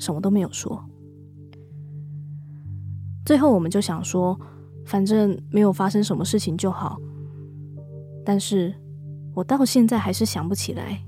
[0.00, 0.84] 什么都没有说。
[3.24, 4.36] 最后我们就想说，
[4.88, 6.98] 反正没有发生什么事情就好。
[8.24, 8.74] 但是
[9.34, 10.98] 我到现在还是想不起来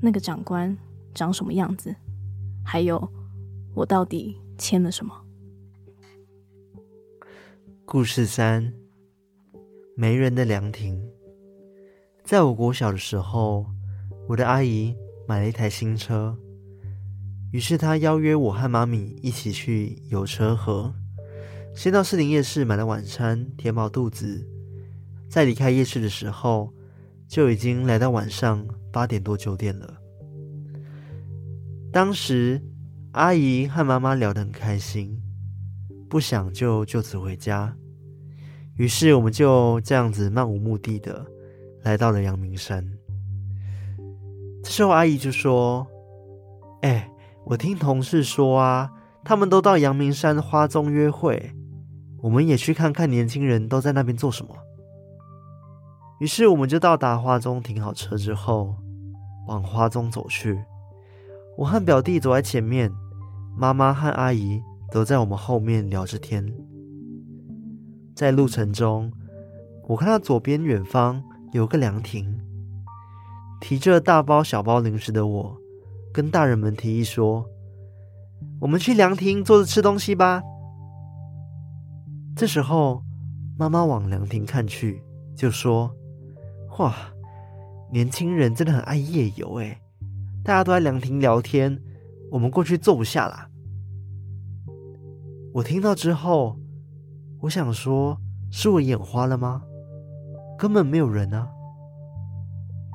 [0.00, 0.74] 那个长官
[1.14, 1.94] 长什么样子。
[2.64, 3.08] 还有，
[3.74, 5.14] 我到底签了什么？
[7.84, 8.72] 故事三：
[9.94, 10.98] 没人的凉亭。
[12.24, 13.66] 在我国小的时候，
[14.26, 14.96] 我的阿姨
[15.28, 16.36] 买了一台新车，
[17.52, 20.92] 于是她邀约我和妈咪一起去有车河，
[21.76, 24.42] 先到士林夜市买了晚餐，填饱肚子。
[25.28, 26.72] 在离开夜市的时候，
[27.28, 29.94] 就已经来到晚上八点多九点了。
[31.92, 32.62] 当时，
[33.12, 35.20] 阿姨和妈妈聊得很开心，
[36.08, 37.76] 不想就就此回家，
[38.76, 41.26] 于是我们就这样子漫无目的的
[41.82, 42.82] 来到了阳明山。
[44.64, 45.86] 这时候，阿姨就说
[46.80, 47.10] ：“哎，
[47.44, 48.90] 我听同事说啊，
[49.22, 51.52] 他们都到阳明山花中约会，
[52.22, 54.54] 我们也去看看年轻人都在那边做什么。”
[56.18, 58.74] 于是，我们就到达花中，停好车之后，
[59.46, 60.58] 往花中走去。
[61.58, 62.90] 我和表弟走在前面，
[63.54, 66.50] 妈妈和阿姨都在我们后面聊着天。
[68.14, 69.12] 在路程中，
[69.88, 72.40] 我看到左边远方有个凉亭，
[73.60, 75.56] 提着大包小包零食的我，
[76.14, 77.44] 跟大人们提议说
[78.60, 80.42] ：“我们去凉亭坐着吃东西吧。”
[82.36, 83.02] 这时候，
[83.58, 85.02] 妈妈往凉亭看去，
[85.34, 85.90] 就说
[86.78, 86.94] ：“哇，
[87.90, 89.78] 年轻人真的很爱夜游诶。”
[90.44, 91.82] 大家都在凉亭聊天，
[92.30, 93.48] 我们过去坐不下啦。
[95.54, 96.58] 我听到之后，
[97.40, 98.20] 我想说，
[98.50, 99.62] 是我眼花了吗？
[100.58, 101.48] 根本没有人啊。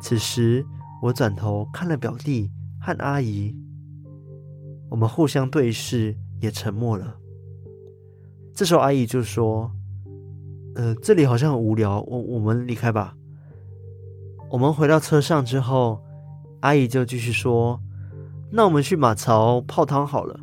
[0.03, 0.63] 此时，
[1.01, 3.55] 我转头看了表弟和阿姨，
[4.91, 7.17] 我们互相对视，也沉默了。
[8.53, 9.71] 这时候，阿姨就说
[10.75, 13.15] ：“呃，这里好像很无聊，我我们离开吧。”
[14.51, 16.01] 我们回到车上之后。
[16.61, 17.81] 阿姨就继续说
[18.53, 20.39] ：“那我们去马槽泡汤好了。”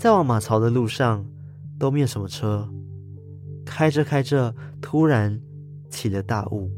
[0.00, 1.26] 在往马槽的路上
[1.78, 2.66] 都没有什么车，
[3.66, 5.38] 开着开着，突然
[5.90, 6.70] 起了大雾，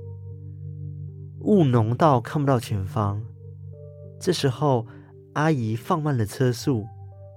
[1.42, 3.22] 雾浓到看不到前方。
[4.18, 4.85] 这时候，
[5.35, 6.85] 阿姨放慢了车速，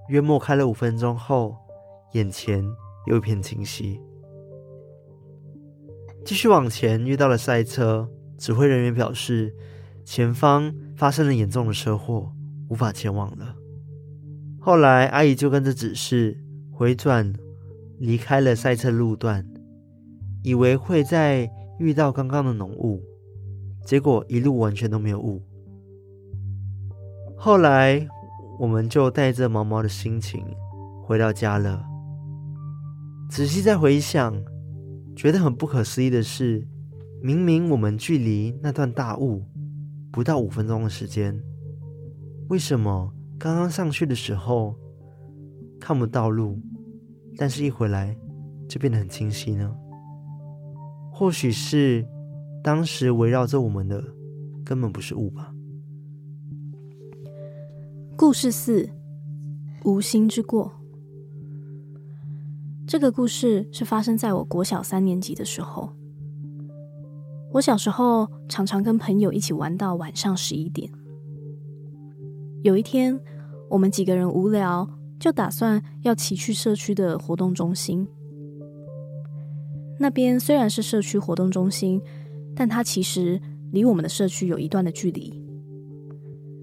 [0.08, 1.54] 约莫开了五分钟后，
[2.12, 2.64] 眼前
[3.06, 4.00] 又一片清晰。
[6.24, 9.54] 继续往前，遇到了赛车，指挥人员表示。
[10.08, 12.32] 前方发生了严重的车祸，
[12.68, 13.56] 无法前往了。
[14.60, 16.40] 后来，阿姨就跟着指示
[16.70, 17.32] 回转，
[17.98, 19.44] 离开了赛车路段，
[20.44, 23.02] 以为会再遇到刚刚的浓雾，
[23.84, 25.42] 结果一路完全都没有雾。
[27.36, 28.06] 后来，
[28.60, 30.40] 我们就带着毛毛的心情
[31.02, 31.84] 回到家了。
[33.28, 34.42] 仔细再回想，
[35.14, 36.66] 觉得很不可思议的是，
[37.22, 39.42] 明明我们距离那段大雾。
[40.12, 41.38] 不到五分钟的时间，
[42.48, 44.74] 为什么刚刚上去的时候
[45.78, 46.58] 看不到路，
[47.36, 48.16] 但是一回来
[48.66, 49.76] 就变得很清晰呢？
[51.12, 52.06] 或许是
[52.62, 54.02] 当时围绕着我们的
[54.64, 55.52] 根本不是雾吧。
[58.16, 58.88] 故事四：
[59.84, 60.72] 无心之过。
[62.86, 65.90] 这个故事是发生在我国小三年级的时候。
[67.52, 70.88] 我小时候常常跟朋友一起玩到晚上十一点。
[72.62, 73.18] 有一天，
[73.68, 78.06] 我们几个人无聊，就打算要骑去社区的活动中心。
[79.98, 82.00] 那边虽然是社区活动中心，
[82.54, 83.40] 但它其实
[83.72, 85.42] 离我们的社区有一段的距离。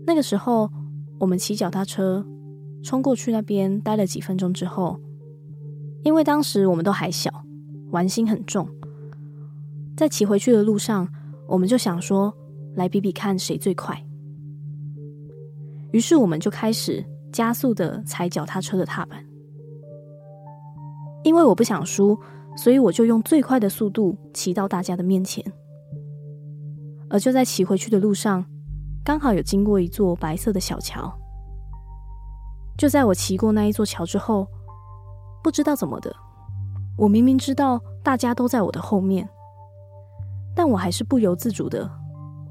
[0.08, 0.70] 那个时候，
[1.20, 2.26] 我们骑脚踏车，
[2.82, 5.00] 冲过去那边待了几分钟之后，
[6.04, 7.32] 因为当时我们都还小，
[7.92, 8.68] 玩心很重，
[9.96, 11.08] 在骑回去的路上，
[11.48, 12.34] 我们就想说
[12.76, 13.98] 来比比看谁最快。
[15.92, 19.24] 于是我们就开始加速的踩脚踏车的踏板，
[21.24, 22.20] 因为我不想输，
[22.58, 25.44] 所以我就用最快的速度骑到大家的面前。
[27.10, 28.44] 而就在骑回去的路上，
[29.06, 31.14] 刚好有经过一座白色的小桥。
[32.76, 34.48] 就在我骑过那一座桥之后，
[35.44, 36.16] 不知道怎么的，
[36.98, 39.28] 我明明知道大家都在我的后面，
[40.56, 41.90] 但我还是不由自主的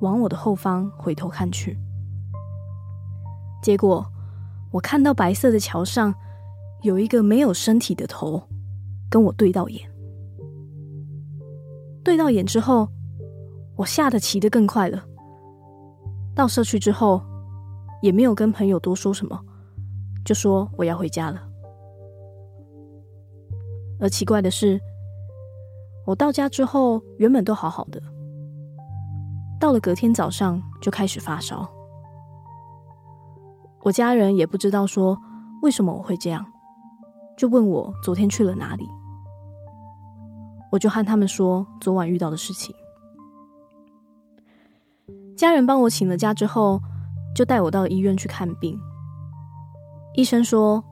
[0.01, 1.79] 往我的后方回头看去。
[3.63, 4.05] 结果，
[4.71, 6.15] 我看到白色的桥上
[6.83, 8.43] 有一个没有身体的头
[9.09, 9.91] 跟我对到眼。
[12.05, 12.89] 对到眼之后，
[13.77, 15.03] 我吓得骑得更快了。
[16.35, 17.23] 到社区之后，
[18.03, 19.41] 也没有跟朋友多说什么，
[20.25, 21.41] 就说我要回家了。
[24.01, 24.81] 而奇怪的是，
[26.05, 28.03] 我到家之后原本都好好的，
[29.61, 31.69] 到了隔天早上就开始发烧。
[33.83, 35.19] 我家人也不知道说
[35.63, 36.45] 为什么我会这样，
[37.37, 38.85] 就问我昨天去了哪里。
[40.71, 42.75] 我就和他们说昨晚遇到的事情。
[45.37, 46.81] 家人帮我请了假之后，
[47.35, 48.79] 就带我到医院去看病。
[50.15, 50.83] 医生说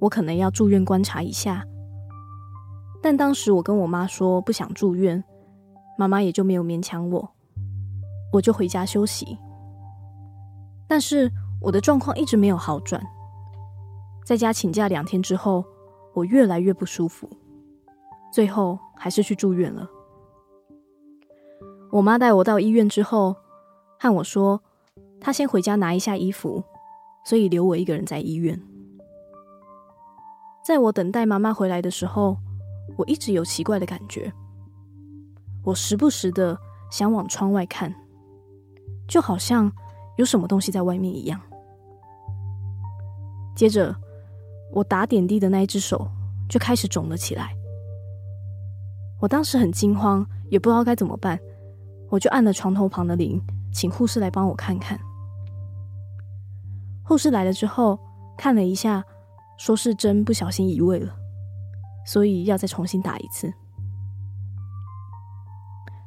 [0.00, 1.64] 我可能要住院观察一下，
[3.02, 5.22] 但当时我跟我妈说不想住院，
[5.98, 7.28] 妈妈也就没有勉强我，
[8.32, 9.38] 我就回家休息。
[10.88, 11.30] 但是。
[11.58, 13.02] 我的状况一直没有好转，
[14.26, 15.64] 在家请假两天之后，
[16.12, 17.28] 我越来越不舒服，
[18.30, 19.88] 最后还是去住院了。
[21.90, 23.34] 我妈带我到医院之后，
[23.98, 24.62] 和我说，
[25.18, 26.62] 她先回家拿一下衣服，
[27.24, 28.62] 所以留我一个人在医院。
[30.62, 32.36] 在我等待妈妈回来的时候，
[32.96, 34.32] 我一直有奇怪的感觉，
[35.62, 36.56] 我时不时的
[36.90, 37.94] 想往窗外看，
[39.08, 39.70] 就好像
[40.16, 41.40] 有什么东西在外面一样。
[43.54, 43.94] 接着，
[44.72, 46.08] 我打点滴的那一只手
[46.48, 47.54] 就开始肿了起来。
[49.20, 51.40] 我当时很惊慌，也不知道该怎么办，
[52.10, 54.98] 我就按了床头旁的铃，请护士来帮我看看。
[57.02, 57.98] 护士来了之后，
[58.36, 59.02] 看了一下，
[59.56, 61.16] 说是针不小心移位了，
[62.06, 63.52] 所以要再重新打一次。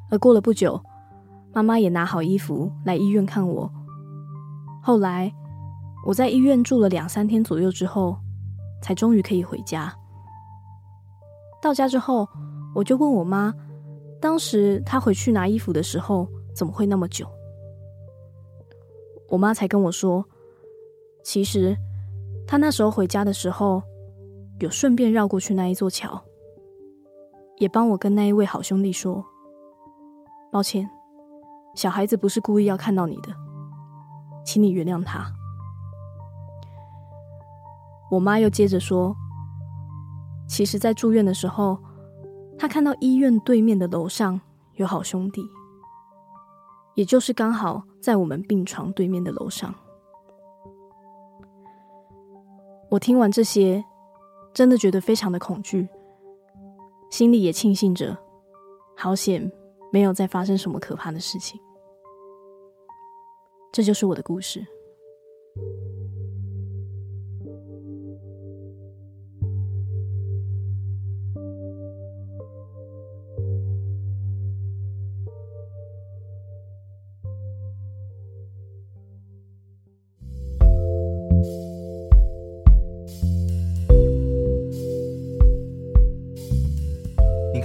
[0.09, 0.81] 而过了不久，
[1.53, 3.71] 妈妈也拿好衣服来医院看我。
[4.81, 5.31] 后来。
[6.05, 8.17] 我在医院住了两三天左右之后，
[8.81, 9.93] 才终于可以回家。
[11.61, 12.25] 到家之后，
[12.73, 13.53] 我就问我妈，
[14.21, 17.27] 当时她回去拿衣服的时候怎么会那么久？
[19.27, 20.23] 我妈才跟我说，
[21.21, 21.75] 其实
[22.47, 23.83] 她那时候回家的时候，
[24.59, 26.21] 有顺便绕过去那一座桥，
[27.57, 29.25] 也帮我跟那一位好兄弟说，
[30.51, 30.89] 抱歉，
[31.75, 33.33] 小孩子不是故意要看到你的，
[34.45, 35.25] 请你原谅他。
[38.11, 39.15] 我妈又接着说
[40.49, 41.77] ：“其实，在住院的时候，
[42.57, 44.41] 她看到医院对面的楼上
[44.73, 45.41] 有好兄弟，
[46.95, 49.73] 也就是刚好在我们病床对面的楼上。”
[52.89, 53.85] 我听完这些，
[54.53, 55.87] 真的觉得非常的恐惧，
[57.09, 58.17] 心里也庆幸着，
[58.95, 59.51] 好险
[59.91, 61.59] 没有再发生什么可怕的事情。
[63.71, 64.65] 这就是我的故事。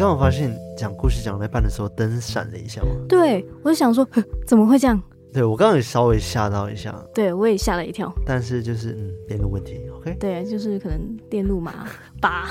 [0.04, 2.88] 刚有发现讲故事讲到一半的时候灯闪了一下吗？
[3.08, 4.06] 对，我就想说，
[4.46, 5.02] 怎么会这样？
[5.32, 8.12] 对，我刚刚也稍微吓到一下，对我也吓了一跳。
[8.26, 10.14] 但是就是嗯，电路问题，OK？
[10.20, 11.72] 对，就是可能电路嘛
[12.20, 12.50] 吧，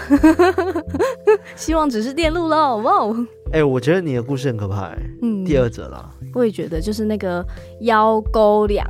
[1.55, 2.77] 希望只是电路喽。
[2.77, 3.27] 哇哦！
[3.51, 7.45] 哎，我觉得你的故事很可怕，嗯，第二则啦，我也觉得，就是那个
[7.81, 8.83] 腰沟梁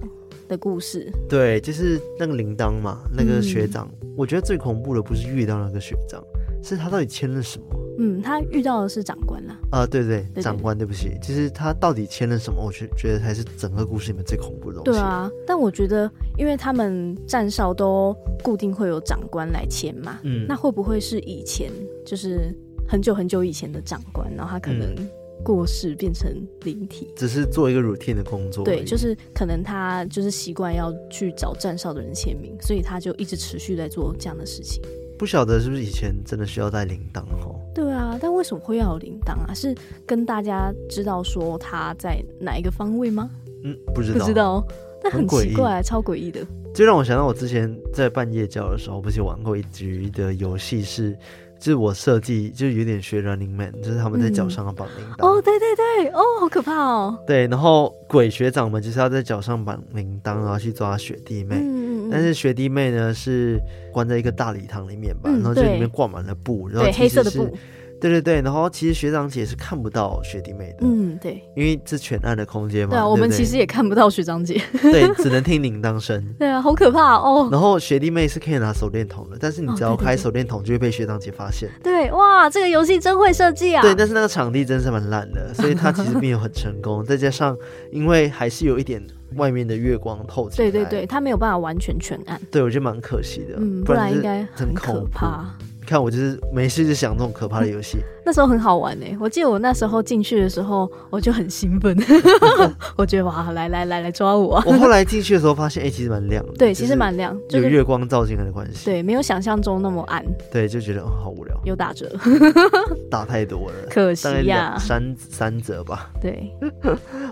[0.47, 1.11] 的故事。
[1.27, 6.23] 对，就是那个铃铛嘛，那个学长，嗯，我觉得最恐怖的不是遇到那个学长，
[6.63, 7.65] 是他到底签了什么？
[7.97, 9.57] 嗯，他遇到的是长官啦。
[9.71, 12.63] 啊，对对，对，长官，对不起，其实他到底签了什么？
[12.63, 14.91] 我觉觉得才是整个故事里面最恐怖的东西。
[14.91, 21.71] 对啊，但我觉得，因为他们站哨都固定会有长官来签嘛，嗯，那会不会是以前
[22.05, 22.53] 就是
[22.87, 24.95] 很久很久以前的长官，然后他可能
[25.43, 26.31] 过世变成
[26.61, 28.63] 灵体，只是做一个 routine 的工作。
[28.63, 34.81] 对，就是可能他就是习惯要去找站哨的人签名，所以他就一直持续在做这样的事情。
[35.17, 37.59] 不晓得是不是以前真的需要带铃铛哦？
[37.73, 39.53] 对啊，但为什么会要有铃铛啊？
[39.53, 43.29] 是跟大家知道说他在哪一个方位吗？
[43.63, 44.63] 嗯，不知道，不知道，
[45.01, 46.45] 但很奇怪，超诡异的。
[46.73, 51.17] 就让我想到我之前在半夜教的时候，不是玩过一局的游戏是。
[51.59, 55.25] 就是我设计，就是有点学 Running Man，就是他们在脚上绑铃铛。
[55.25, 57.17] 哦，对对对，哦，好可怕哦。
[57.25, 61.55] 对，然后鬼学长们就是要在脚上绑铃铛，然后去抓雪弟妹。
[61.61, 61.72] 嗯，
[62.13, 63.59] 但是学弟妹呢是
[63.91, 67.51] 关在一个大礼堂里面吧，嗯、然后这里面挂满了布，然后黑色的布。
[67.99, 72.89] 对对对，然后其实学长姐是看不到学弟妹的，嗯，对，因为是全暗的空间嘛。
[72.89, 76.21] 对啊，我们其实也看不到学长姐，对，只能听铃铛声。
[76.37, 77.47] 对啊，好可怕哦。
[77.49, 81.69] 然后学弟妹是可以拿手电筒的，但是你只要开手电筒就会被学长姐发现。
[81.81, 83.81] 对，哇，这个游戏真会设计啊。
[83.81, 87.05] 对，但是那个场地真是蛮烂的，所以它其实并没有很成功。
[87.05, 87.57] 再加上
[87.89, 89.01] 因为还是有一点
[89.35, 92.39] 外面的月光透进来，对对对，它没有办法完全全暗。
[92.51, 95.45] 对，我觉得蛮可惜的，嗯，不然应该很可怕。
[95.85, 99.05] 看我就是没事就想这种可怕的游戏， 那时候很好玩呢。
[99.19, 101.95] 我记得我那时候进去的时候，我就很兴奋，
[102.97, 104.61] 我觉得哇，来来来来抓我。
[104.65, 106.53] 我后来进去的时候发现，哎、欸，其实蛮亮的。
[106.53, 108.85] 对，其实蛮亮，有月光照进来的关系。
[108.85, 110.25] 对，没有想象中那么暗。
[110.51, 111.53] 对，就觉得哦，好无聊。
[111.65, 112.11] 有打折，
[113.09, 116.11] 打太多了，可惜呀，三三折吧。
[116.21, 116.51] 对，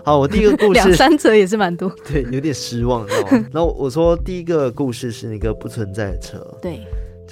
[0.04, 1.90] 好，我第一个故事两三折也是蛮多。
[2.06, 3.46] 对，有点失望，知道吗？
[3.52, 6.38] 然后我说第一个故事是那个不存在的车。
[6.60, 6.80] 对。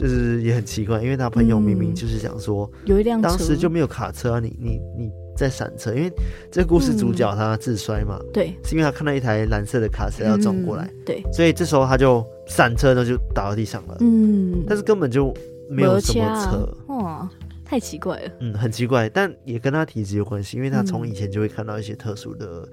[0.01, 6.11] 就是也很奇怪，因为他朋友明明就是想说，有一辆车，当时就没有卡车啊，你你你在闪车，因为
[6.51, 15.34] 这故事主角他自摔嘛，对，是因为他看到一台蓝色的卡车要撞过来，对，所以这时候他就闪车，然后就倒到地上了，嗯，但是根本就
[15.68, 17.30] 没有什么车，哇，
[17.62, 22.66] 太奇怪了，嗯，很奇怪，但也跟他体质有关系，因为他从以前就会看到一些特殊的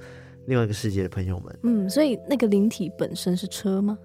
[0.45, 3.97] 另外一个世界的朋友们，嗯，所以那个灵体本身是车吗？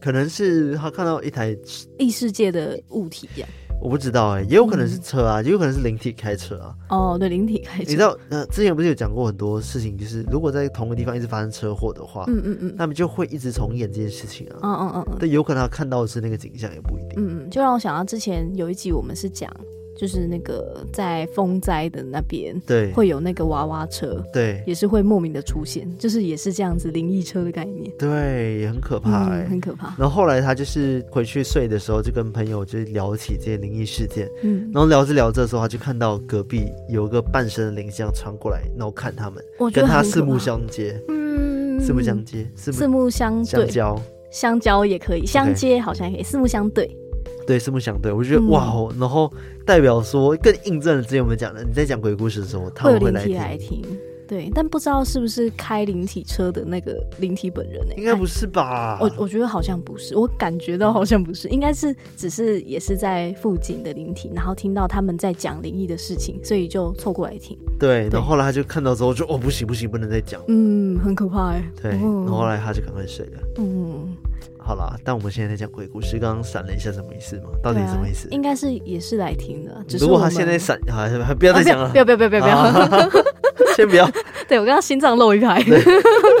[0.00, 1.56] 可能是他看到一台
[1.98, 3.46] 异世界的物体呀，
[3.80, 6.74] 我不知道哎、欸，也有可能是车啊，嗯、也有可能是灵体开车啊。
[6.90, 7.90] 哦，对，灵体开车。
[7.90, 14.58] 你知道，呃，之前不是有讲过很多事情，就是如果在同个地方一直发生车祸的话，嗯嗯嗯，他们就会一直重演这件事情啊。
[14.62, 17.14] 嗯嗯嗯嗯，但有可能他看到的是那个景象，也不一定。
[17.16, 19.50] 嗯嗯，就让我想到之前有一集我们是讲。
[19.98, 29.44] 就是那个在风灾的那边，对，会有那个娃娃车，对，也是会莫名的出现，就是也是这样子灵异车的概念，对，也很可怕、欸。
[29.44, 29.92] 嗯，很可怕。
[29.98, 39.42] 然后后来他就是回去睡的时候，就跟朋友就聊起这些灵异事件，嗯，然后聊着聊着的时候，他就看到隔壁有一个半身的灵像穿过来，然后看他们，
[39.72, 46.88] 跟他四目相接，嗯，四目相接，四目相对，相交，相交也可以，相接好像也可以，四目相对。
[47.48, 49.32] 对，四目相对，我觉得、嗯、哇哦，然后
[49.64, 53.82] 代表说更印证了之前我们讲的，你在讲鬼故事的时候，他们会来听，来听。
[54.28, 57.94] 对，但不知道是不是开灵体车的那个灵体本人呢？
[57.96, 58.98] 应该不是吧？
[59.00, 67.56] 我我觉得好像不是，我感觉到好像不是，应该是只是也是在附近的灵体，然后听到他们在讲灵异的事情，所以就凑过来听。
[67.78, 70.42] 对，然后后来他就看到之后就哦，不行不行，不能再讲。
[70.48, 71.64] 嗯，很可怕哎。
[71.80, 73.40] 对，然后后来他就赶快睡了。
[73.56, 74.14] 嗯。
[74.68, 77.44] 好啦，但我们现在在讲鬼故事，刚刚闪了一下，什么意思吗？
[77.62, 78.28] 到底什么意思？
[78.28, 79.82] 啊、应该是也是来听的。
[79.88, 83.10] 只是如果他现在闪，好，不要再讲了，不要不要不要不要不要，
[83.74, 84.06] 先不要。
[84.46, 85.64] 对我刚刚心脏漏一拍，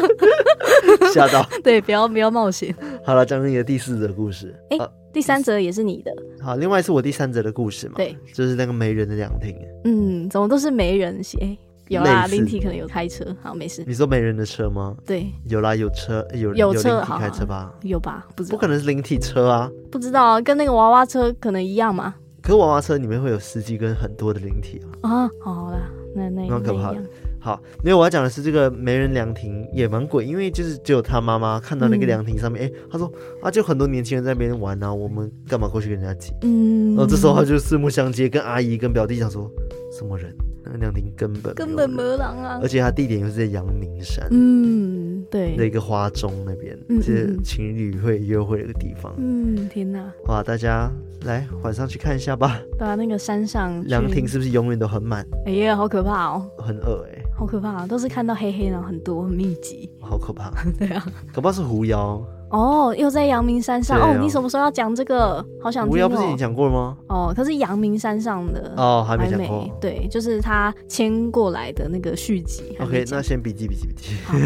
[1.14, 1.42] 吓到。
[1.64, 2.74] 对，不要不要冒险。
[3.02, 4.54] 好了，讲你的第四则故事。
[4.68, 4.78] 哎、
[5.10, 6.12] 第三则也是你的。
[6.42, 7.94] 好，另外是我第三则的故事嘛？
[7.96, 9.56] 对，就是那个没人的凉亭。
[9.84, 11.56] 嗯，怎么都是没人写？
[11.88, 13.82] 有啦，灵体可能有开车，好，没事。
[13.86, 14.94] 你说没人的车吗？
[15.06, 17.72] 对，有啦，有车，有有车，开车吧？
[17.82, 18.26] 有吧？
[18.36, 19.70] 不知道，不可能是灵体车啊！
[19.90, 22.14] 不知道啊，跟那个娃娃车可能一样嘛？
[22.42, 25.10] 可是娃娃车里面会有司机跟很多的灵体啊！
[25.10, 25.78] 啊，好啦，
[26.14, 27.02] 那那那可怕的。
[27.40, 33.10] 好，没有，我要讲的是这个没人凉亭也蛮鬼，因为就是只有他妈妈看到那个凉亭上面，哎，他说
[33.42, 36.34] 啊，就很多年轻人在那边玩啊，我们干嘛过去跟人家挤？
[36.42, 39.48] 嗯，然后这时候他就四目相接，跟阿姨跟表弟讲说，
[39.96, 40.34] 什么人？
[40.78, 49.14] 凉亭根本根本没人啊，而且它地点又是在阳明山，嗯，对，那个花钟那边，是情侣会约会的地方。
[49.16, 50.12] 嗯，天哪！
[50.26, 50.90] 哇，大家
[51.24, 52.60] 来晚上去看一下吧。
[52.78, 55.26] 对啊，那个山上凉亭是不是永远都很满？
[55.46, 60.52] 哎呀，好可怕哦，很恶哎，好可怕，都是看到黑黑的，很多很密集，好可怕。
[60.78, 62.22] 对啊，可怕是狐妖。
[62.50, 64.18] 哦，又在阳明山上、啊、哦。
[64.20, 65.44] 你什么时候要讲这个？
[65.60, 65.92] 好想听、哦。
[65.92, 66.96] 无聊不是你讲过了吗？
[67.08, 69.68] 哦，可是阳明山上的哦，还没讲过。
[69.80, 72.76] 对，就是他迁过来的那个续集。
[72.80, 74.14] OK，那先笔记笔记笔记。
[74.24, 74.36] 好，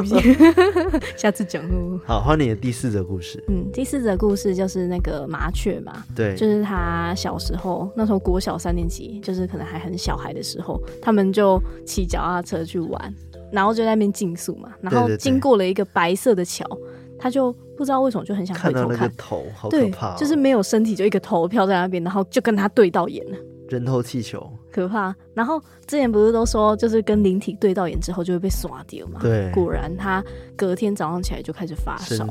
[0.00, 0.52] 笔记笔记。
[1.16, 2.00] 下次讲哦。
[2.04, 3.42] 好，换你的第四则故事。
[3.48, 5.92] 嗯，第四则故事就是那个麻雀嘛。
[6.16, 13.14] 对，就是他小时候那时候国小三年级，就是可能还很小孩的时候，他们就骑脚踏车去玩，
[13.52, 16.66] 然后就在那边竞速嘛，然后经过了一个白色的桥。
[16.68, 16.91] 对对对
[17.22, 23.38] 他就不知道为什么就很想回头看，看到那个头，好可怕哦，对，就是没有身体，就一个头飘在那边，然后就跟他对到眼了。
[23.72, 25.14] 人头气球，可怕。
[25.34, 29.18] 然后之前不是都说，就是跟灵体对到眼之后就会被刷掉嘛？
[29.22, 30.22] 对，果然他
[30.54, 32.26] 隔天早上起来就开始发烧。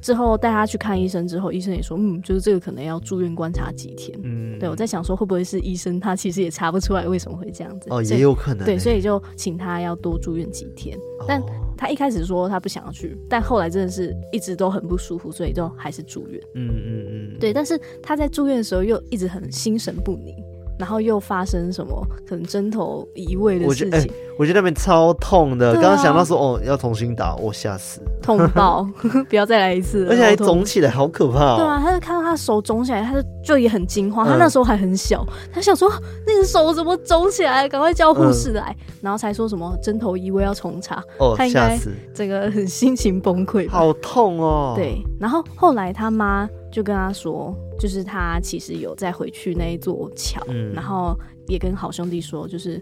[0.00, 4.18] 之后带他去看医生之后，医生也说，嗯，就是这个可能要住院观察几天。
[4.22, 7.88] 嗯，对，我在想说会不会是医生他其实也查不出来为什么会这样子？
[7.90, 8.64] 哦，也有可能。
[8.64, 10.98] 对，所以就请他要多住院几天。
[11.28, 11.42] 但
[11.76, 16.40] 他一开始说他不想要去，但后来真的是一直都很不舒服，所以就还是住院。
[16.54, 17.52] 嗯嗯嗯，对。
[17.52, 20.34] 但是他在住院的时候又一直很心神不宁。
[20.78, 23.88] 然后又发生什么可能针头移位的事情？
[23.88, 25.72] 我觉得，欸、我觉得那边超痛的。
[25.74, 28.86] 刚刚、啊、想到说哦，要重新打，我吓死，痛爆，
[29.28, 31.56] 不要再来一次， 而且还肿起来，好可怕、哦。
[31.56, 34.26] 对啊，他就看到他手肿起来，他就就也很惊慌。
[34.26, 35.90] 他那时候还很小，嗯、他想说
[36.26, 37.68] 那个手怎么肿起来？
[37.68, 41.02] 赶快叫护士来，嗯、然后才说什么针头移位要重插。
[41.18, 41.78] 哦，他应该
[42.14, 44.74] 这个很心情崩溃，好痛哦。
[44.76, 47.54] 对，然后后来他妈就跟他说。
[47.78, 51.14] 就是他其实有再回去那一座桥，嗯、然后
[51.46, 52.80] 也跟好兄弟说，就是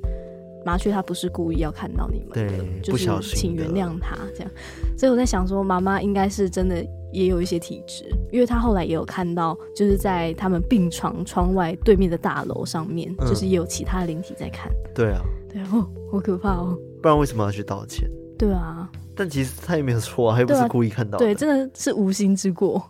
[0.64, 4.50] 麻雀他不是故意要看到你们的，对就是请原谅他这样。
[4.96, 6.76] 所以我在想说，妈妈应该是真的
[7.12, 14.70] 也有一些体质，因为他后来也有看到，就是在他们病床窗外对面的大楼上面，嗯、就是也有其他灵体在看。
[14.94, 15.22] 对啊，
[15.52, 16.78] 对啊，哦，好可怕哦！
[17.02, 18.08] 不然为什么要去道歉？
[18.38, 21.24] 对啊，但其实他也没有错啊，他又不是故意看到的。
[21.24, 22.80] 对，真的是无心之过。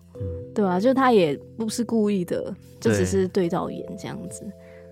[0.54, 4.40] 对啊，就他也不是故意的，就只是对到眼这样子，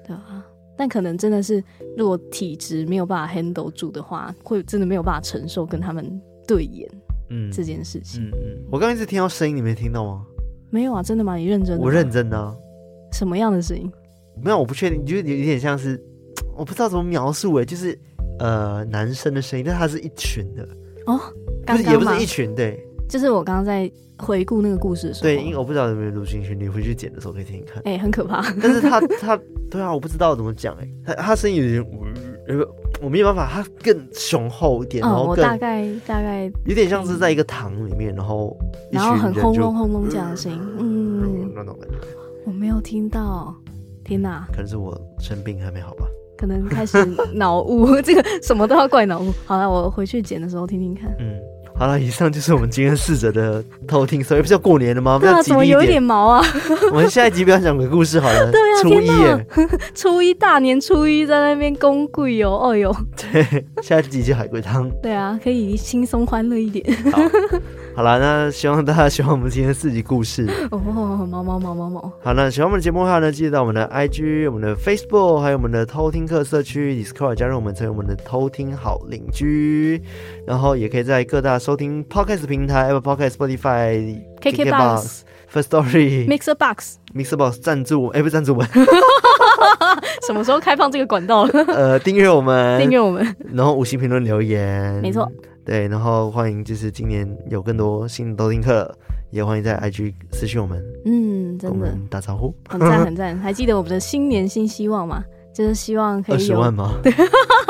[0.05, 0.47] 对，对啊。
[0.77, 1.63] 但可能真的是，
[1.97, 6.89] 如果体质没有办法 handle 住的话，会真的没有办法承受跟他们对眼，
[7.31, 8.25] 嗯，这件事情。
[8.25, 8.65] 嗯嗯，嗯。
[8.71, 10.25] 我刚刚一直听到声音，你没听到吗？
[10.71, 11.37] 没有啊，真的吗？
[11.37, 11.85] 你认真的？
[11.85, 12.57] 我认真的啊。
[13.13, 13.93] 什么样的声音？
[14.43, 16.03] 没有，我不确定，就有点像是，
[16.57, 17.97] 我不知道怎么描述哎，就是
[18.39, 20.67] 呃男生的声音，但他是一群的
[21.07, 21.21] 哦，
[21.67, 22.83] 刚刚也不是一群，对。
[23.09, 23.93] 就是我刚刚在
[24.23, 27.83] 回顾那个故事的时候，对，因为我不知道有没有录进去，你回去剪的时候可以听听看。
[27.85, 28.41] 哎、欸，很可怕。
[28.63, 29.39] 但是他他
[29.71, 31.87] 对啊，我不知道怎么讲哎，他他声音有点，
[32.49, 32.67] 呃，
[33.03, 38.57] 我没有办法，他更雄厚一点，然后大概大概有点像是在一个堂里面，然后
[38.91, 41.97] 然后很轰隆轰隆这样的声音，嗯，那种感觉。
[42.47, 43.55] 我没有听到，
[44.05, 44.47] 天哪！
[44.53, 46.07] 可能是我生病还没好吧？
[46.37, 46.99] 可能开始
[47.33, 49.33] 脑雾， 这个什么都要怪脑雾。
[49.45, 51.15] 好了，我回去剪的时候听听看。
[51.21, 51.39] 嗯。
[51.83, 55.19] 好了，以上就是我们今天试着的偷听，所以不是要过年了吗？
[55.21, 56.41] 对啊，怎么有点毛啊？
[56.93, 58.53] 我们下一集不要讲鬼故事好了。
[58.53, 59.47] 对啊，初一耶，
[59.93, 62.95] 初一大年初一在那边公贵哦，哦哟。
[63.17, 64.89] 对，下一集就海龟汤。
[65.03, 66.87] 对啊，可以轻松欢乐一点。
[67.11, 67.21] 好，
[67.95, 70.47] 好了，那希望大家喜欢我们今天四集故事。
[70.73, 72.13] 哦，毛毛毛毛毛。
[72.23, 80.01] 好，那喜欢我们的节目的话呢，记得到我们的 IG、我们的 Facebook，还有我们的偷听课社区 Discord 加入我们，成为我们的偷听好邻居。
[80.47, 85.21] 然后也可以在各大收听 Podcast 平台，Apple Podcast、Spotify、KKBox、
[85.53, 88.59] First Story、Mixer Box、Mixer Box 赞助，哎，不是赞助我。
[88.61, 88.69] 们，
[90.27, 91.51] 什么时候开放这个管道了？
[91.69, 95.31] 呃，订阅我们，订阅我们，然后五星评论留言，没错，
[95.65, 98.93] 对，然后欢迎，就是今年有更多新的偷听客，
[99.31, 105.23] 也欢迎在 IG 私信我们，嗯，真的，我们打招呼，很赞很 赞，还记得我们的新年新希望吗？
[105.55, 106.99] 就是希望可以有二十万吗？
[107.03, 107.13] 对，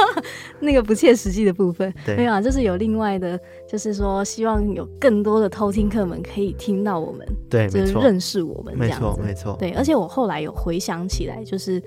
[0.61, 3.39] 那个不切实际的部分，对没有啊，就是有另外的，
[3.69, 9.73] 就是说希望有更多的偷听客们可以听到我们，对，就是认识我们没错，没错，对。
[9.73, 11.83] 而且我后来有回想起来，就是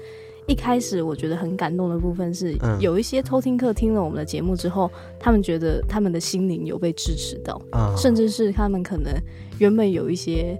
[0.47, 9.13] 一开始我觉得很感动的部分是，有一些偷听客听了我们的节目之后，嗯、他们觉得他们的心灵有被支持到，嗯、甚至是他们可能
[9.59, 10.57] 原本有一些。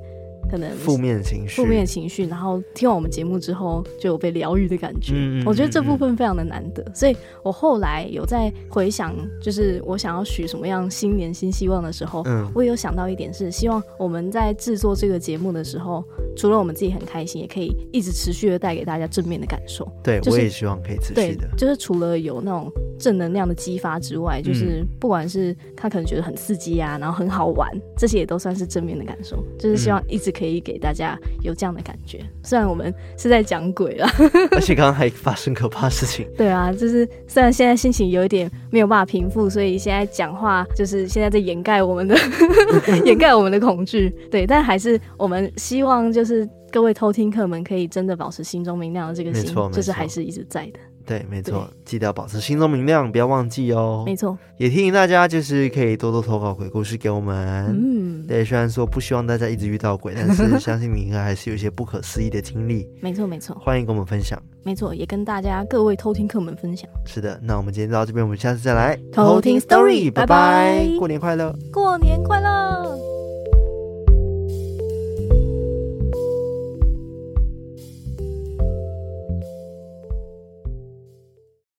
[0.56, 5.12] 可能负面情绪，负面情绪，然后听完我们节目之后就有被疗愈的感觉。
[5.14, 16.02] 嗯，我觉得这部分非常的难得，嗯、所以我后来有在回想，就是我想要许什么样新年新希望的时候，嗯，我也有想到一点是，希望我们在制作这个节目的时候，
[16.38, 19.86] 除了我们自己很开心，也可以一直持续的带给大家正面的感受。
[20.02, 29.44] 对，就是、我也希望可以持续的，对，就是除了有那种正能量的激发之外，就是不管是他可能觉得很刺激啊，然后很好玩，这些也都算是正面的感受。
[29.60, 32.20] 就是希望一直可以给大家有这样的感觉。
[32.44, 34.08] 虽然我们是在讲鬼了，
[34.52, 36.26] 而且刚刚还发生可怕事情。
[36.38, 42.16] 对啊，就是虽然现在心情有一点没有办法平复，所以现在讲话就是现在在掩盖我们的
[43.06, 44.14] 掩盖我们的恐惧。
[44.32, 50.80] 对，但还是我们希望就是各位偷听客们可以真的保持心中明亮的这个心，就是还是一直在的。
[51.06, 54.04] 对，没错，记得要保持心中明亮，不要忘记哦。
[54.06, 57.68] 没错，也提醒大家，就是可以多多投稿鬼故事给我们。
[57.68, 62.90] 嗯，对，虽然说不希望大家一直遇到鬼，但是 相信你应该还是有一些不可思议的经历。
[63.02, 64.42] 没错，没错，欢迎跟我们分享。
[64.64, 66.90] 没错，也跟大家各位偷听客们分享。
[67.06, 72.98] 是的，那我们今天到这边，我们下次再来偷听 story，拜拜，过年快乐，过年快乐。